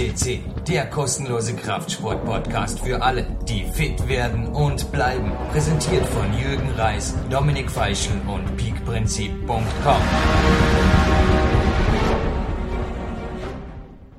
CC, 0.00 0.40
der 0.66 0.86
kostenlose 0.86 1.54
Kraftsport-Podcast 1.54 2.80
für 2.80 3.02
alle, 3.02 3.36
die 3.46 3.64
fit 3.64 4.08
werden 4.08 4.46
und 4.46 4.90
bleiben. 4.92 5.30
Präsentiert 5.52 6.06
von 6.06 6.24
Jürgen 6.32 6.70
Reis, 6.70 7.14
Dominik 7.28 7.70
Feischl 7.70 8.14
und 8.26 8.56
peakprinzip.com. 8.56 10.00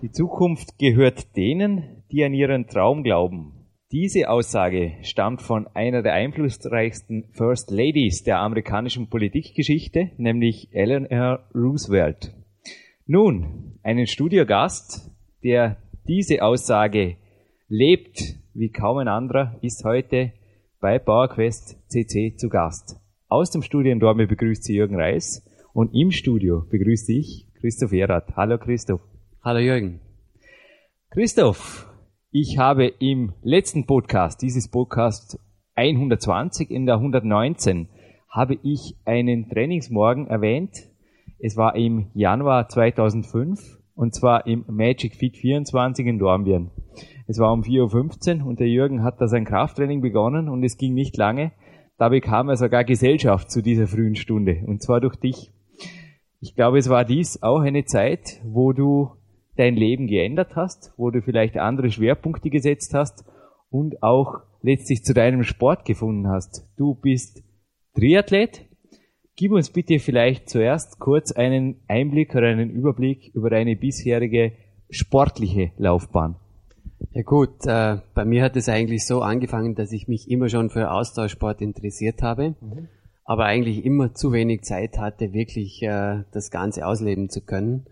Die 0.03 0.11
Zukunft 0.11 0.77
gehört 0.77 1.35
denen, 1.35 2.03
die 2.11 2.23
an 2.23 2.35
ihren 2.35 2.67
Traum 2.67 3.01
glauben. 3.01 3.65
Diese 3.91 4.29
Aussage 4.29 4.97
stammt 5.01 5.41
von 5.41 5.65
einer 5.73 6.03
der 6.03 6.13
einflussreichsten 6.13 7.25
First 7.31 7.71
Ladies 7.71 8.21
der 8.21 8.37
amerikanischen 8.37 9.09
Politikgeschichte, 9.09 10.11
nämlich 10.17 10.69
Eleanor 10.73 11.39
Roosevelt. 11.55 12.35
Nun, 13.07 13.79
einen 13.81 14.05
Studiogast, 14.05 15.11
der 15.43 15.77
diese 16.07 16.43
Aussage 16.43 17.17
lebt 17.67 18.35
wie 18.53 18.69
kaum 18.69 18.97
ein 18.97 19.07
anderer, 19.07 19.57
ist 19.61 19.83
heute 19.85 20.33
bei 20.79 20.99
PowerQuest 20.99 21.77
CC 21.89 22.35
zu 22.35 22.49
Gast. 22.49 22.97
Aus 23.27 23.49
dem 23.51 23.61
Studiendorme 23.61 24.27
begrüßt 24.27 24.63
sie 24.63 24.75
Jürgen 24.75 24.95
Reis 24.95 25.47
und 25.73 25.93
im 25.93 26.11
Studio 26.11 26.65
begrüße 26.69 27.13
ich 27.13 27.47
Christoph 27.59 27.93
Erath. 27.93 28.35
Hallo 28.35 28.57
Christoph. 28.57 29.01
Hallo 29.43 29.59
Jürgen. 29.59 30.01
Christoph, 31.11 31.87
ich 32.31 32.57
habe 32.57 32.87
im 32.99 33.33
letzten 33.41 33.85
Podcast, 33.85 34.41
dieses 34.41 34.69
Podcast 34.69 35.39
120 35.75 36.69
in 36.69 36.85
der 36.85 36.95
119, 36.95 37.87
habe 38.29 38.57
ich 38.63 38.95
einen 39.05 39.49
Trainingsmorgen 39.49 40.27
erwähnt. 40.27 40.89
Es 41.39 41.57
war 41.57 41.75
im 41.75 42.11
Januar 42.13 42.69
2005 42.69 43.80
und 44.01 44.15
zwar 44.15 44.47
im 44.47 44.65
Magic 44.67 45.15
Fit 45.15 45.37
24 45.37 46.07
in 46.07 46.17
Dornbirn. 46.17 46.71
Es 47.27 47.37
war 47.37 47.53
um 47.53 47.61
4.15 47.61 48.39
Uhr 48.39 48.47
und 48.47 48.59
der 48.59 48.67
Jürgen 48.67 49.03
hat 49.03 49.21
da 49.21 49.27
sein 49.27 49.45
Krafttraining 49.45 50.01
begonnen 50.01 50.49
und 50.49 50.63
es 50.63 50.77
ging 50.77 50.95
nicht 50.95 51.17
lange. 51.17 51.51
Da 51.99 52.09
bekam 52.09 52.49
er 52.49 52.57
sogar 52.57 52.83
Gesellschaft 52.83 53.51
zu 53.51 53.61
dieser 53.61 53.85
frühen 53.85 54.15
Stunde 54.15 54.63
und 54.65 54.81
zwar 54.81 55.01
durch 55.01 55.17
dich. 55.17 55.51
Ich 56.39 56.55
glaube, 56.55 56.79
es 56.79 56.89
war 56.89 57.05
dies 57.05 57.43
auch 57.43 57.59
eine 57.59 57.85
Zeit, 57.85 58.41
wo 58.43 58.73
du 58.73 59.11
dein 59.55 59.75
Leben 59.75 60.07
geändert 60.07 60.55
hast, 60.55 60.93
wo 60.97 61.11
du 61.11 61.21
vielleicht 61.21 61.57
andere 61.57 61.91
Schwerpunkte 61.91 62.49
gesetzt 62.49 62.95
hast 62.95 63.23
und 63.69 64.01
auch 64.01 64.39
letztlich 64.63 65.03
zu 65.03 65.13
deinem 65.13 65.43
Sport 65.43 65.85
gefunden 65.85 66.27
hast. 66.27 66.67
Du 66.75 66.95
bist 66.95 67.43
Triathlet. 67.95 68.65
Gib 69.41 69.53
uns 69.53 69.71
bitte 69.71 69.97
vielleicht 69.97 70.51
zuerst 70.51 70.99
kurz 70.99 71.31
einen 71.31 71.81
Einblick 71.87 72.35
oder 72.35 72.49
einen 72.49 72.69
Überblick 72.69 73.33
über 73.33 73.49
deine 73.49 73.75
bisherige 73.75 74.51
sportliche 74.91 75.71
Laufbahn. 75.77 76.35
Ja 77.09 77.23
gut, 77.23 77.65
äh, 77.65 77.97
bei 78.13 78.23
mir 78.23 78.43
hat 78.43 78.55
es 78.55 78.69
eigentlich 78.69 79.03
so 79.03 79.23
angefangen, 79.23 79.73
dass 79.73 79.93
ich 79.93 80.07
mich 80.07 80.29
immer 80.29 80.47
schon 80.47 80.69
für 80.69 80.91
Austauschsport 80.91 81.59
interessiert 81.59 82.21
habe, 82.21 82.55
mhm. 82.61 82.87
aber 83.23 83.45
eigentlich 83.45 83.83
immer 83.83 84.13
zu 84.13 84.31
wenig 84.31 84.61
Zeit 84.61 84.99
hatte, 84.99 85.33
wirklich 85.33 85.81
äh, 85.81 86.23
das 86.31 86.51
Ganze 86.51 86.85
ausleben 86.85 87.31
zu 87.31 87.41
können. 87.43 87.87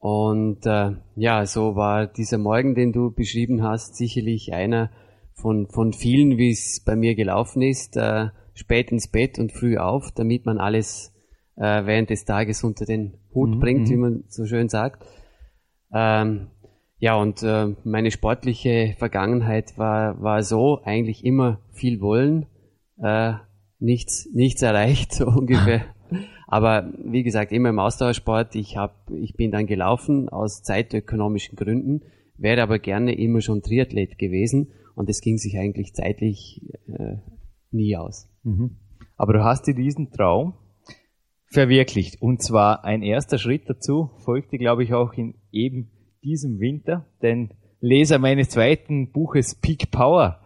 Und 0.00 0.66
äh, 0.66 0.96
ja, 1.14 1.46
so 1.46 1.76
war 1.76 2.08
dieser 2.08 2.38
Morgen, 2.38 2.74
den 2.74 2.90
du 2.90 3.12
beschrieben 3.12 3.62
hast, 3.62 3.94
sicherlich 3.94 4.52
einer 4.54 4.90
von, 5.34 5.68
von 5.68 5.92
vielen, 5.92 6.36
wie 6.36 6.50
es 6.50 6.82
bei 6.84 6.96
mir 6.96 7.14
gelaufen 7.14 7.62
ist. 7.62 7.96
Äh, 7.96 8.30
spät 8.54 8.90
ins 8.90 9.08
Bett 9.08 9.38
und 9.38 9.52
früh 9.52 9.76
auf, 9.76 10.10
damit 10.12 10.46
man 10.46 10.58
alles 10.58 11.12
äh, 11.56 11.84
während 11.86 12.10
des 12.10 12.24
Tages 12.24 12.64
unter 12.64 12.84
den 12.84 13.18
Hut 13.34 13.50
mhm. 13.50 13.60
bringt, 13.60 13.88
wie 13.90 13.96
mhm. 13.96 14.00
man 14.00 14.24
so 14.28 14.46
schön 14.46 14.68
sagt. 14.68 15.04
Ähm, 15.92 16.48
ja, 16.98 17.14
und 17.14 17.42
äh, 17.42 17.74
meine 17.84 18.10
sportliche 18.10 18.94
Vergangenheit 18.98 19.78
war, 19.78 20.20
war 20.22 20.42
so, 20.42 20.80
eigentlich 20.84 21.24
immer 21.24 21.60
viel 21.72 22.00
wollen, 22.00 22.46
äh, 23.02 23.34
nichts, 23.78 24.28
nichts 24.34 24.62
erreicht, 24.62 25.12
so 25.14 25.26
ungefähr. 25.26 25.84
Aber 26.46 26.92
wie 27.04 27.22
gesagt, 27.22 27.52
immer 27.52 27.68
im 27.68 27.78
Ausdauersport. 27.78 28.54
Ich, 28.56 28.76
hab, 28.76 29.08
ich 29.10 29.34
bin 29.34 29.50
dann 29.50 29.66
gelaufen 29.66 30.28
aus 30.28 30.62
zeitökonomischen 30.62 31.56
Gründen, 31.56 32.02
wäre 32.36 32.62
aber 32.62 32.78
gerne 32.78 33.14
immer 33.14 33.40
schon 33.40 33.62
Triathlet 33.62 34.18
gewesen 34.18 34.72
und 34.94 35.08
es 35.08 35.20
ging 35.20 35.38
sich 35.38 35.58
eigentlich 35.58 35.94
zeitlich 35.94 36.60
äh, 36.88 37.16
nie 37.70 37.96
aus. 37.96 38.29
Mhm. 38.42 38.76
Aber 39.16 39.32
du 39.32 39.44
hast 39.44 39.66
dir 39.66 39.74
diesen 39.74 40.10
Traum 40.10 40.54
verwirklicht. 41.46 42.22
Und 42.22 42.42
zwar 42.42 42.84
ein 42.84 43.02
erster 43.02 43.38
Schritt 43.38 43.68
dazu 43.68 44.10
folgte, 44.24 44.58
glaube 44.58 44.84
ich, 44.84 44.94
auch 44.94 45.12
in 45.14 45.34
eben 45.52 45.90
diesem 46.22 46.60
Winter. 46.60 47.06
Denn 47.22 47.54
Leser 47.80 48.18
meines 48.18 48.50
zweiten 48.50 49.10
Buches 49.10 49.54
Peak 49.54 49.90
Power 49.90 50.40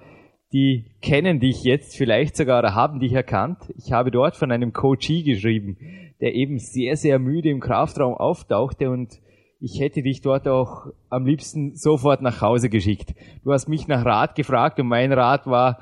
die 0.55 0.85
kennen 1.03 1.41
dich 1.41 1.65
jetzt 1.65 1.97
vielleicht 1.97 2.37
sogar 2.37 2.61
oder 2.61 2.77
haben 2.77 3.01
dich 3.01 3.13
erkannt. 3.13 3.59
Ich 3.77 3.91
habe 3.91 4.13
dort 4.13 4.37
von 4.37 4.53
einem 4.53 4.73
Coachee 4.73 5.25
geschrieben, 5.25 5.77
der 6.21 6.37
eben 6.37 6.61
sehr, 6.61 6.97
sehr 6.97 7.19
müde 7.19 7.51
im 7.51 7.59
Kraftraum 7.59 8.15
auftauchte 8.15 8.89
und 8.89 9.21
ich 9.59 9.81
hätte 9.81 10.03
dich 10.03 10.21
dort 10.21 10.47
auch 10.47 10.87
am 11.11 11.27
liebsten 11.27 11.75
sofort 11.75 12.23
nach 12.23 12.41
Hause 12.41 12.69
geschickt. 12.69 13.15
Du 13.43 13.53
hast 13.53 13.69
mich 13.69 13.89
nach 13.89 14.05
Rat 14.05 14.37
gefragt 14.37 14.79
und 14.79 14.87
mein 14.87 15.13
Rat 15.13 15.49
war, 15.49 15.79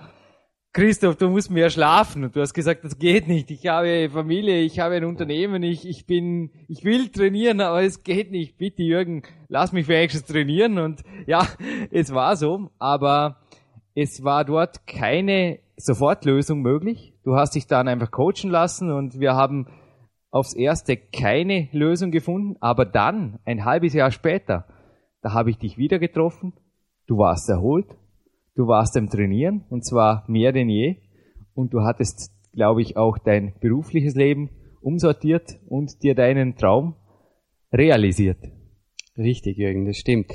Christoph, 0.75 1.17
du 1.17 1.29
musst 1.29 1.51
mehr 1.51 1.69
schlafen. 1.69 2.25
Und 2.25 2.35
du 2.35 2.41
hast 2.41 2.55
gesagt, 2.55 2.85
das 2.85 2.99
geht 2.99 3.29
nicht. 3.29 3.51
Ich 3.51 3.67
habe 3.67 4.09
Familie, 4.11 4.61
ich 4.61 4.81
habe 4.81 4.95
ein 4.95 5.05
Unternehmen, 5.05 5.63
ich, 5.63 5.87
ich 5.87 6.07
bin, 6.07 6.51
ich 6.69 6.85
will 6.85 7.09
trainieren, 7.09 7.61
aber 7.61 7.83
es 7.83 8.03
geht 8.03 8.31
nicht. 8.31 8.57
Bitte, 8.57 8.83
Jürgen, 8.83 9.23
lass 9.49 9.73
mich 9.73 9.87
wenigstens 9.89 10.25
trainieren. 10.25 10.79
Und 10.79 11.03
ja, 11.27 11.47
es 11.91 12.15
war 12.15 12.37
so. 12.37 12.71
Aber 12.79 13.37
es 13.95 14.25
war 14.25 14.45
dort 14.47 14.87
keine 14.87 15.59
Sofortlösung 15.77 16.63
möglich. 16.63 17.13
Du 17.25 17.37
hast 17.37 17.55
dich 17.55 17.67
dann 17.67 17.89
einfach 17.89 18.11
coachen 18.11 18.51
lassen 18.51 18.91
und 18.91 19.21
wir 19.21 19.35
haben 19.35 19.67
aufs 20.31 20.55
erste 20.55 20.97
keine 20.97 21.69
Lösung 21.73 22.11
gefunden, 22.11 22.57
aber 22.61 22.87
dann, 22.87 23.39
ein 23.45 23.67
halbes 23.67 23.93
Jahr 23.93 24.11
später, 24.11 24.67
da 25.21 25.35
habe 25.35 25.51
ich 25.51 25.59
dich 25.59 25.77
wieder 25.77 25.99
getroffen, 25.99 26.55
du 27.07 27.19
warst 27.19 27.49
erholt, 27.51 27.87
du 28.55 28.67
warst 28.67 28.97
im 28.97 29.09
Trainieren 29.09 29.65
und 29.71 29.85
zwar 29.85 30.25
mehr 30.29 30.53
denn 30.53 30.69
je 30.69 30.97
und 31.55 31.73
du 31.75 31.83
hattest, 31.83 32.33
glaube 32.53 32.83
ich, 32.83 32.97
auch 32.97 33.19
dein 33.19 33.55
berufliches 33.61 34.15
Leben 34.15 34.51
umsortiert 34.81 35.59
und 35.69 36.03
dir 36.03 36.15
deinen 36.15 36.57
Traum 36.57 36.97
realisiert. 37.73 38.39
Richtig, 39.17 39.59
Jürgen, 39.59 39.87
das 39.87 39.97
stimmt. 39.97 40.33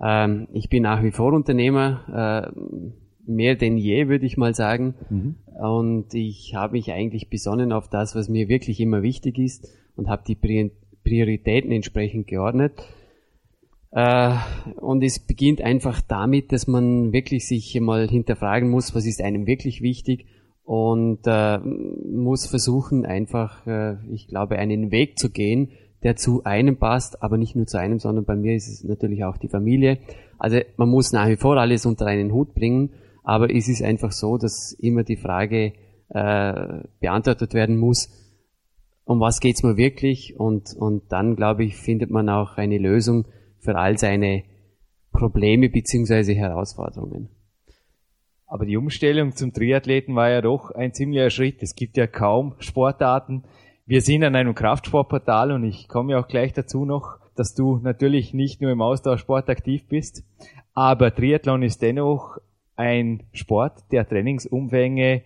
Ähm, 0.00 0.48
ich 0.52 0.68
bin 0.68 0.82
nach 0.82 1.02
wie 1.02 1.12
vor 1.12 1.32
Unternehmer, 1.32 2.52
äh, 2.54 2.60
mehr 3.26 3.54
denn 3.54 3.76
je, 3.76 4.08
würde 4.08 4.26
ich 4.26 4.36
mal 4.36 4.54
sagen. 4.54 4.94
Mhm. 5.08 5.36
Und 5.58 6.14
ich 6.14 6.54
habe 6.54 6.72
mich 6.72 6.92
eigentlich 6.92 7.30
besonnen 7.30 7.72
auf 7.72 7.88
das, 7.88 8.14
was 8.14 8.28
mir 8.28 8.48
wirklich 8.48 8.80
immer 8.80 9.02
wichtig 9.02 9.38
ist 9.38 9.68
und 9.96 10.08
habe 10.08 10.24
die 10.26 10.36
Prioritäten 11.04 11.70
entsprechend 11.70 12.26
geordnet. 12.26 12.72
Äh, 13.94 14.34
und 14.80 15.04
es 15.04 15.20
beginnt 15.20 15.62
einfach 15.62 16.00
damit, 16.00 16.52
dass 16.52 16.66
man 16.66 17.12
wirklich 17.12 17.46
sich 17.46 17.78
mal 17.80 18.08
hinterfragen 18.08 18.68
muss, 18.68 18.94
was 18.94 19.06
ist 19.06 19.22
einem 19.22 19.46
wirklich 19.46 19.82
wichtig 19.82 20.26
und 20.64 21.20
äh, 21.26 21.58
muss 21.58 22.46
versuchen, 22.46 23.06
einfach, 23.06 23.64
äh, 23.66 23.96
ich 24.10 24.26
glaube, 24.26 24.58
einen 24.58 24.90
Weg 24.90 25.18
zu 25.18 25.30
gehen, 25.30 25.70
der 26.02 26.16
zu 26.16 26.42
einem 26.42 26.76
passt, 26.76 27.22
aber 27.22 27.38
nicht 27.38 27.54
nur 27.54 27.66
zu 27.66 27.78
einem, 27.78 28.00
sondern 28.00 28.24
bei 28.24 28.34
mir 28.34 28.56
ist 28.56 28.68
es 28.68 28.84
natürlich 28.84 29.24
auch 29.24 29.36
die 29.36 29.48
Familie. 29.48 29.98
Also 30.38 30.58
man 30.76 30.88
muss 30.88 31.12
nach 31.12 31.28
wie 31.28 31.36
vor 31.36 31.56
alles 31.56 31.86
unter 31.86 32.06
einen 32.06 32.32
Hut 32.32 32.54
bringen, 32.54 32.90
aber 33.22 33.54
es 33.54 33.68
ist 33.68 33.82
einfach 33.82 34.10
so, 34.10 34.38
dass 34.38 34.76
immer 34.80 35.04
die 35.04 35.16
Frage 35.16 35.72
äh, 36.08 36.82
beantwortet 37.00 37.54
werden 37.54 37.76
muss, 37.76 38.10
um 39.04 39.20
was 39.20 39.38
geht's 39.38 39.62
mir 39.62 39.76
wirklich? 39.76 40.38
Und, 40.38 40.74
und 40.76 41.04
dann, 41.10 41.36
glaube 41.36 41.64
ich, 41.64 41.76
findet 41.76 42.10
man 42.10 42.28
auch 42.28 42.56
eine 42.56 42.78
Lösung 42.78 43.26
für 43.64 43.76
all 43.76 43.98
seine 43.98 44.44
Probleme 45.12 45.68
beziehungsweise 45.68 46.34
Herausforderungen. 46.34 47.28
Aber 48.46 48.66
die 48.66 48.76
Umstellung 48.76 49.32
zum 49.32 49.52
Triathleten 49.52 50.14
war 50.14 50.30
ja 50.30 50.42
doch 50.42 50.70
ein 50.70 50.92
ziemlicher 50.92 51.30
Schritt. 51.30 51.62
Es 51.62 51.74
gibt 51.74 51.96
ja 51.96 52.06
kaum 52.06 52.54
Sportarten, 52.58 53.44
wir 53.86 54.00
sind 54.00 54.24
an 54.24 54.34
einem 54.34 54.54
Kraftsportportal 54.54 55.52
und 55.52 55.64
ich 55.64 55.88
komme 55.88 56.12
ja 56.12 56.20
auch 56.20 56.28
gleich 56.28 56.54
dazu 56.54 56.86
noch, 56.86 57.18
dass 57.36 57.54
du 57.54 57.78
natürlich 57.82 58.32
nicht 58.32 58.62
nur 58.62 58.70
im 58.70 58.80
Ausdauersport 58.80 59.50
aktiv 59.50 59.86
bist, 59.88 60.24
aber 60.72 61.14
Triathlon 61.14 61.62
ist 61.62 61.82
dennoch 61.82 62.38
ein 62.76 63.24
Sport, 63.32 63.92
der 63.92 64.08
Trainingsumfänge 64.08 65.22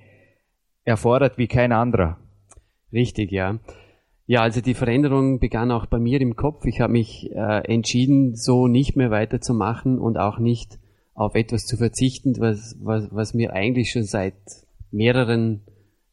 erfordert 0.85 1.39
wie 1.39 1.47
kein 1.47 1.71
anderer. 1.71 2.19
Richtig, 2.93 3.31
ja. 3.31 3.59
Ja, 4.31 4.43
also 4.43 4.61
die 4.61 4.75
Veränderung 4.75 5.39
begann 5.39 5.71
auch 5.71 5.87
bei 5.87 5.99
mir 5.99 6.21
im 6.21 6.37
Kopf. 6.37 6.67
Ich 6.67 6.83
habe 6.83 6.93
mich 6.93 7.31
äh, 7.33 7.65
entschieden, 7.65 8.37
so 8.37 8.67
nicht 8.67 8.95
mehr 8.95 9.11
weiterzumachen 9.11 9.99
und 9.99 10.19
auch 10.19 10.39
nicht 10.39 10.79
auf 11.15 11.35
etwas 11.35 11.65
zu 11.65 11.79
verzichten, 11.79 12.35
was, 12.39 12.77
was, 12.79 13.09
was 13.11 13.33
mir 13.33 13.55
eigentlich 13.55 13.91
schon 13.91 14.03
seit 14.03 14.35
mehreren 14.91 15.63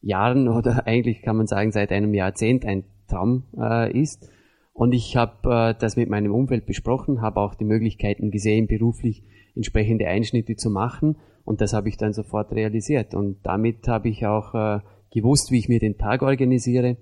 Jahren 0.00 0.48
oder 0.56 0.86
eigentlich 0.86 1.20
kann 1.20 1.36
man 1.36 1.46
sagen 1.46 1.72
seit 1.72 1.92
einem 1.92 2.14
Jahrzehnt 2.14 2.64
ein 2.64 2.84
Traum 3.06 3.44
äh, 3.54 3.92
ist. 3.92 4.30
Und 4.72 4.94
ich 4.94 5.14
habe 5.18 5.50
äh, 5.50 5.74
das 5.78 5.96
mit 5.96 6.08
meinem 6.08 6.34
Umfeld 6.34 6.64
besprochen, 6.64 7.20
habe 7.20 7.38
auch 7.38 7.54
die 7.54 7.66
Möglichkeiten 7.66 8.30
gesehen, 8.30 8.66
beruflich 8.66 9.24
entsprechende 9.54 10.06
Einschnitte 10.06 10.56
zu 10.56 10.70
machen. 10.70 11.18
Und 11.44 11.60
das 11.60 11.74
habe 11.74 11.90
ich 11.90 11.98
dann 11.98 12.14
sofort 12.14 12.50
realisiert. 12.52 13.14
Und 13.14 13.40
damit 13.42 13.86
habe 13.88 14.08
ich 14.08 14.24
auch 14.24 14.54
äh, 14.54 14.80
gewusst, 15.12 15.50
wie 15.50 15.58
ich 15.58 15.68
mir 15.68 15.80
den 15.80 15.98
Tag 15.98 16.22
organisiere. 16.22 16.96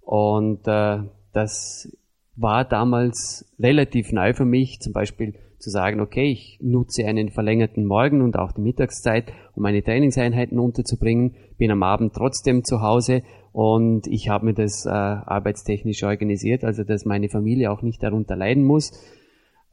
Und 0.00 0.66
äh, 0.66 0.98
das 1.32 1.88
war 2.36 2.64
damals 2.64 3.52
relativ 3.58 4.12
neu 4.12 4.32
für 4.34 4.44
mich, 4.44 4.80
zum 4.80 4.92
Beispiel 4.92 5.34
zu 5.58 5.68
sagen, 5.68 6.00
okay, 6.00 6.32
ich 6.32 6.58
nutze 6.62 7.04
einen 7.04 7.28
verlängerten 7.28 7.84
Morgen 7.84 8.22
und 8.22 8.36
auch 8.38 8.52
die 8.52 8.62
Mittagszeit, 8.62 9.30
um 9.54 9.62
meine 9.62 9.82
Trainingseinheiten 9.82 10.58
unterzubringen, 10.58 11.36
bin 11.58 11.70
am 11.70 11.82
Abend 11.82 12.14
trotzdem 12.14 12.64
zu 12.64 12.80
Hause 12.80 13.22
und 13.52 14.06
ich 14.06 14.30
habe 14.30 14.46
mir 14.46 14.54
das 14.54 14.86
äh, 14.86 14.90
arbeitstechnisch 14.90 16.02
organisiert, 16.02 16.64
also 16.64 16.82
dass 16.82 17.04
meine 17.04 17.28
Familie 17.28 17.70
auch 17.70 17.82
nicht 17.82 18.02
darunter 18.02 18.36
leiden 18.36 18.64
muss. 18.64 18.90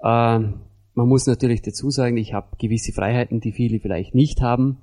Äh, 0.02 0.40
man 0.40 1.08
muss 1.08 1.26
natürlich 1.26 1.62
dazu 1.62 1.90
sagen, 1.90 2.18
ich 2.18 2.34
habe 2.34 2.58
gewisse 2.60 2.92
Freiheiten, 2.92 3.40
die 3.40 3.54
viele 3.54 3.80
vielleicht 3.80 4.14
nicht 4.14 4.42
haben, 4.42 4.80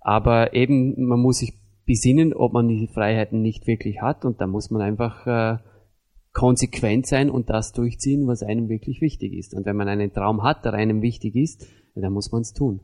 aber 0.00 0.54
eben 0.54 1.04
man 1.04 1.18
muss 1.18 1.38
sich 1.38 1.54
besinnen, 1.86 2.32
ob 2.32 2.52
man 2.52 2.68
die 2.68 2.88
Freiheiten 2.88 3.42
nicht 3.42 3.66
wirklich 3.66 4.00
hat 4.00 4.24
und 4.24 4.40
da 4.40 4.46
muss 4.46 4.70
man 4.70 4.82
einfach 4.82 5.26
äh, 5.26 5.58
konsequent 6.32 7.06
sein 7.06 7.30
und 7.30 7.48
das 7.48 7.72
durchziehen, 7.72 8.26
was 8.26 8.42
einem 8.42 8.68
wirklich 8.68 9.00
wichtig 9.00 9.32
ist. 9.34 9.54
Und 9.54 9.66
wenn 9.66 9.76
man 9.76 9.88
einen 9.88 10.12
Traum 10.12 10.42
hat, 10.42 10.64
der 10.64 10.74
einem 10.74 11.00
wichtig 11.02 11.36
ist, 11.36 11.66
dann 11.94 12.12
muss 12.12 12.32
man 12.32 12.42
es 12.42 12.52
tun. 12.52 12.80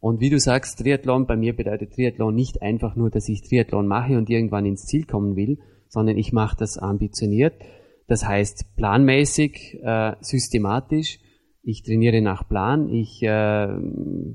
Und 0.00 0.20
wie 0.20 0.30
du 0.30 0.40
sagst, 0.40 0.78
Triathlon, 0.78 1.26
bei 1.26 1.36
mir 1.36 1.54
bedeutet 1.54 1.92
Triathlon 1.92 2.34
nicht 2.34 2.62
einfach 2.62 2.96
nur, 2.96 3.10
dass 3.10 3.28
ich 3.28 3.42
Triathlon 3.42 3.86
mache 3.86 4.16
und 4.16 4.30
irgendwann 4.30 4.66
ins 4.66 4.86
Ziel 4.86 5.04
kommen 5.04 5.36
will, 5.36 5.58
sondern 5.88 6.16
ich 6.16 6.32
mache 6.32 6.56
das 6.58 6.78
ambitioniert. 6.78 7.54
Das 8.08 8.26
heißt 8.26 8.76
planmäßig, 8.76 9.78
äh, 9.82 10.14
systematisch. 10.20 11.20
Ich 11.62 11.82
trainiere 11.82 12.22
nach 12.22 12.48
Plan. 12.48 12.88
Ich 12.88 13.22
äh, 13.22 13.68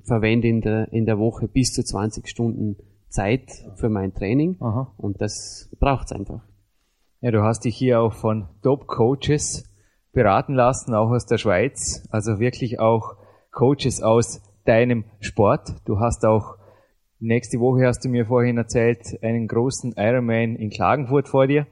verwende 0.03 0.47
in 0.47 0.61
der, 0.61 0.93
in 0.93 1.05
der 1.05 1.17
Woche 1.17 1.47
bis 1.47 1.73
zu 1.73 1.83
20 1.83 2.27
Stunden 2.27 2.77
Zeit 3.15 3.49
für 3.75 3.89
mein 3.89 4.13
Training. 4.13 4.57
Aha. 4.59 4.93
Und 4.97 5.21
das 5.21 5.69
braucht's 5.79 6.11
einfach. 6.11 6.41
Ja, 7.21 7.31
du 7.31 7.41
hast 7.41 7.65
dich 7.65 7.75
hier 7.75 8.01
auch 8.01 8.13
von 8.13 8.49
Top-Coaches 8.61 9.63
beraten 10.11 10.53
lassen, 10.53 10.93
auch 10.93 11.09
aus 11.09 11.25
der 11.25 11.37
Schweiz. 11.37 12.07
Also 12.11 12.39
wirklich 12.39 12.79
auch 12.79 13.15
Coaches 13.51 14.03
aus 14.03 14.41
deinem 14.65 15.05
Sport. 15.19 15.75
Du 15.85 15.99
hast 15.99 16.25
auch 16.25 16.57
nächste 17.19 17.59
Woche, 17.59 17.87
hast 17.87 18.03
du 18.05 18.09
mir 18.09 18.25
vorhin 18.25 18.57
erzählt, 18.57 19.01
einen 19.23 19.47
großen 19.47 19.93
Ironman 19.97 20.55
in 20.55 20.69
Klagenfurt 20.69 21.27
vor 21.27 21.47
dir. 21.47 21.67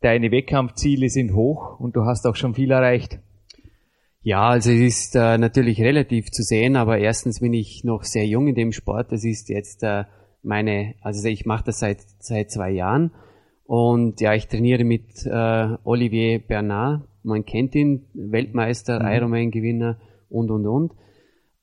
Deine 0.00 0.30
Wettkampfziele 0.30 1.08
sind 1.08 1.34
hoch 1.34 1.80
und 1.80 1.96
du 1.96 2.04
hast 2.04 2.26
auch 2.26 2.36
schon 2.36 2.54
viel 2.54 2.70
erreicht. 2.70 3.20
Ja, 4.20 4.50
also 4.50 4.70
es 4.70 4.80
ist 4.80 5.16
äh, 5.16 5.38
natürlich 5.38 5.80
relativ 5.80 6.30
zu 6.30 6.42
sehen, 6.42 6.76
aber 6.76 6.98
erstens 6.98 7.40
bin 7.40 7.52
ich 7.52 7.82
noch 7.84 8.04
sehr 8.04 8.26
jung 8.26 8.46
in 8.46 8.54
dem 8.54 8.72
Sport. 8.72 9.10
Das 9.10 9.24
ist 9.24 9.48
jetzt 9.48 9.82
äh, 9.82 10.04
meine, 10.42 10.94
also 11.00 11.26
ich 11.28 11.46
mache 11.46 11.64
das 11.64 11.78
seit 11.78 12.00
seit 12.18 12.50
zwei 12.50 12.70
Jahren 12.70 13.12
und 13.64 14.20
ja, 14.20 14.34
ich 14.34 14.48
trainiere 14.48 14.84
mit 14.84 15.24
äh, 15.24 15.76
Olivier 15.84 16.40
Bernard. 16.40 17.08
Man 17.22 17.44
kennt 17.44 17.74
ihn, 17.74 18.06
Weltmeister, 18.12 19.00
mhm. 19.00 19.06
Ironman-Gewinner 19.06 19.98
und 20.28 20.50
und 20.50 20.66
und. 20.66 20.92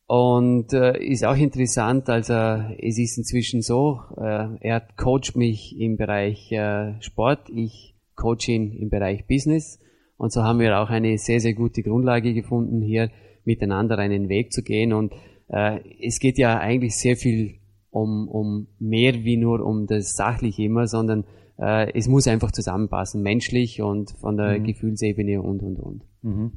Und 0.08 0.74
äh, 0.74 0.98
ist 1.04 1.24
auch 1.24 1.36
interessant, 1.36 2.10
also 2.10 2.34
es 2.80 2.98
ist 2.98 3.20
inzwischen 3.20 3.62
so, 3.62 4.00
äh, 4.18 4.48
er 4.60 4.82
coacht 4.98 5.36
mich 5.36 5.80
im 5.80 5.98
Bereich 5.98 6.52
äh, 6.52 7.00
Sport, 7.00 7.48
ich 7.54 7.96
coach 8.16 8.50
ihn 8.50 8.72
im 8.72 8.90
Bereich 8.90 9.28
Business. 9.28 9.80
Und 10.18 10.34
so 10.34 10.42
haben 10.42 10.60
wir 10.60 10.80
auch 10.80 10.90
eine 10.90 11.18
sehr, 11.20 11.40
sehr 11.40 11.54
gute 11.54 11.84
Grundlage 11.84 12.34
gefunden, 12.34 12.82
hier 12.82 13.12
miteinander 13.46 14.00
einen 14.00 14.30
Weg 14.30 14.52
zu 14.52 14.64
gehen. 14.64 14.94
Und 14.94 15.14
äh, 15.48 15.80
es 16.02 16.20
geht 16.20 16.40
ja 16.40 16.58
eigentlich 16.58 16.98
sehr 16.98 17.16
viel 17.16 17.59
um, 17.92 18.28
um 18.28 18.68
mehr 18.80 19.14
wie 19.24 19.38
nur 19.38 19.66
um 19.66 19.88
das 19.88 20.14
Sachliche 20.16 20.64
immer, 20.64 20.88
sondern 20.88 21.26
äh, 21.58 21.92
es 21.94 22.08
muss 22.08 22.28
einfach 22.28 22.52
zusammenpassen, 22.52 23.22
menschlich 23.22 23.82
und 23.82 24.12
von 24.20 24.38
der 24.38 24.60
mhm. 24.60 24.66
Gefühlsebene 24.66 25.42
und, 25.42 25.62
und, 25.62 25.78
und. 25.78 26.04
Mhm. 26.22 26.52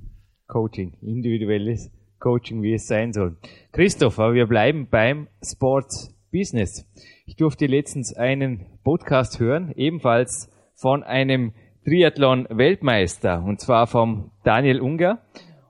Coaching, 0.46 0.96
individuelles 1.00 1.90
Coaching, 2.18 2.62
wie 2.62 2.74
es 2.74 2.86
sein 2.86 3.12
soll. 3.12 3.36
Christopher, 3.72 4.34
wir 4.34 4.46
bleiben 4.46 4.86
beim 4.90 5.28
Sports 5.42 6.14
Business. 6.30 6.88
Ich 7.26 7.36
durfte 7.36 7.66
letztens 7.66 8.14
einen 8.14 8.66
Podcast 8.84 9.40
hören, 9.40 9.72
ebenfalls 9.76 10.50
von 10.74 11.02
einem 11.02 11.52
Triathlon-Weltmeister, 11.84 13.42
und 13.44 13.60
zwar 13.60 13.86
vom 13.86 14.30
Daniel 14.44 14.80
Unger. 14.80 15.20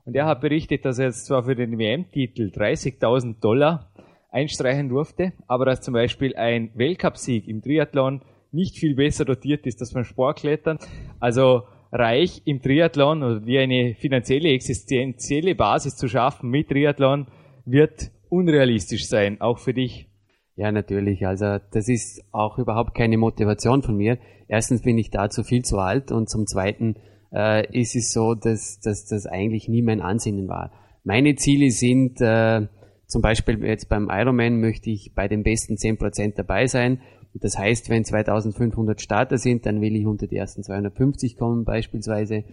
Und 0.05 0.15
er 0.15 0.27
hat 0.27 0.41
berichtet, 0.41 0.85
dass 0.85 0.99
er 0.99 1.07
jetzt 1.07 1.27
zwar 1.27 1.45
für 1.45 1.55
den 1.55 1.79
WM-Titel 1.79 2.51
30.000 2.55 3.41
Dollar 3.41 3.92
einstreichen 4.33 4.89
durfte, 4.89 5.33
aber 5.47 5.67
dass 5.67 5.81
zum 5.81 5.95
Beispiel 5.95 6.35
ein 6.37 6.71
Weltcupsieg 6.75 7.47
im 7.47 7.63
Triathlon 7.63 8.23
nicht 8.51 8.79
viel 8.79 8.95
besser 8.95 9.25
dotiert 9.25 9.67
ist 9.67 9.81
als 9.81 9.93
beim 9.93 10.05
Sportklettern. 10.05 10.79
Also 11.21 11.63
reich 11.93 12.43
im 12.45 12.61
Triathlon 12.61 13.23
oder 13.23 13.47
wie 13.47 13.59
eine 13.59 13.95
finanzielle, 13.95 14.51
existenzielle 14.51 15.55
Basis 15.55 15.97
zu 15.97 16.09
schaffen 16.09 16.51
mit 16.51 16.69
Triathlon 16.69 17.27
wird 17.65 18.11
unrealistisch 18.29 19.07
sein, 19.07 19.41
auch 19.41 19.59
für 19.59 19.75
dich. 19.75 20.09
Ja, 20.57 20.73
natürlich. 20.73 21.27
Also 21.27 21.59
das 21.73 21.89
ist 21.89 22.25
auch 22.33 22.59
überhaupt 22.59 22.95
keine 22.95 23.19
Motivation 23.19 23.83
von 23.83 23.97
mir. 23.97 24.19
Erstens 24.49 24.83
bin 24.83 24.99
ich 24.99 25.11
dazu 25.11 25.43
viel 25.43 25.63
zu 25.63 25.79
alt 25.79 26.13
und 26.13 26.29
zum 26.29 26.47
Zweiten 26.47 26.97
äh, 27.33 27.67
ist 27.79 27.97
es 27.97 28.13
so, 28.13 28.35
dass, 28.35 28.81
dass 28.81 29.07
das 29.07 29.27
eigentlich 29.27 29.69
nie 29.69 29.83
mein 29.83 30.03
Ansinnen 30.03 30.49
war. 30.49 30.73
Meine 31.05 31.35
Ziele 31.37 31.71
sind 31.71 32.21
äh, 32.21 32.67
zum 33.13 33.23
Beispiel 33.23 33.65
jetzt 33.65 33.89
beim 33.89 34.09
Ironman 34.11 34.61
möchte 34.61 34.91
ich 34.91 35.13
bei 35.15 35.29
den 35.29 35.43
besten 35.43 35.75
10% 35.75 36.35
dabei 36.35 36.67
sein 36.67 37.01
das 37.35 37.57
heißt, 37.57 37.89
wenn 37.89 38.05
2500 38.05 39.01
Starter 39.01 39.39
sind, 39.39 39.65
dann 39.67 39.81
will 39.81 39.97
ich 39.97 40.07
unter 40.07 40.27
die 40.27 40.37
ersten 40.37 40.63
250 40.63 41.37
kommen 41.37 41.65
beispielsweise. 41.65 42.45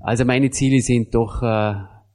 Also 0.00 0.24
meine 0.24 0.50
Ziele 0.50 0.80
sind 0.80 1.14
doch 1.14 1.42
äh, 1.42 1.74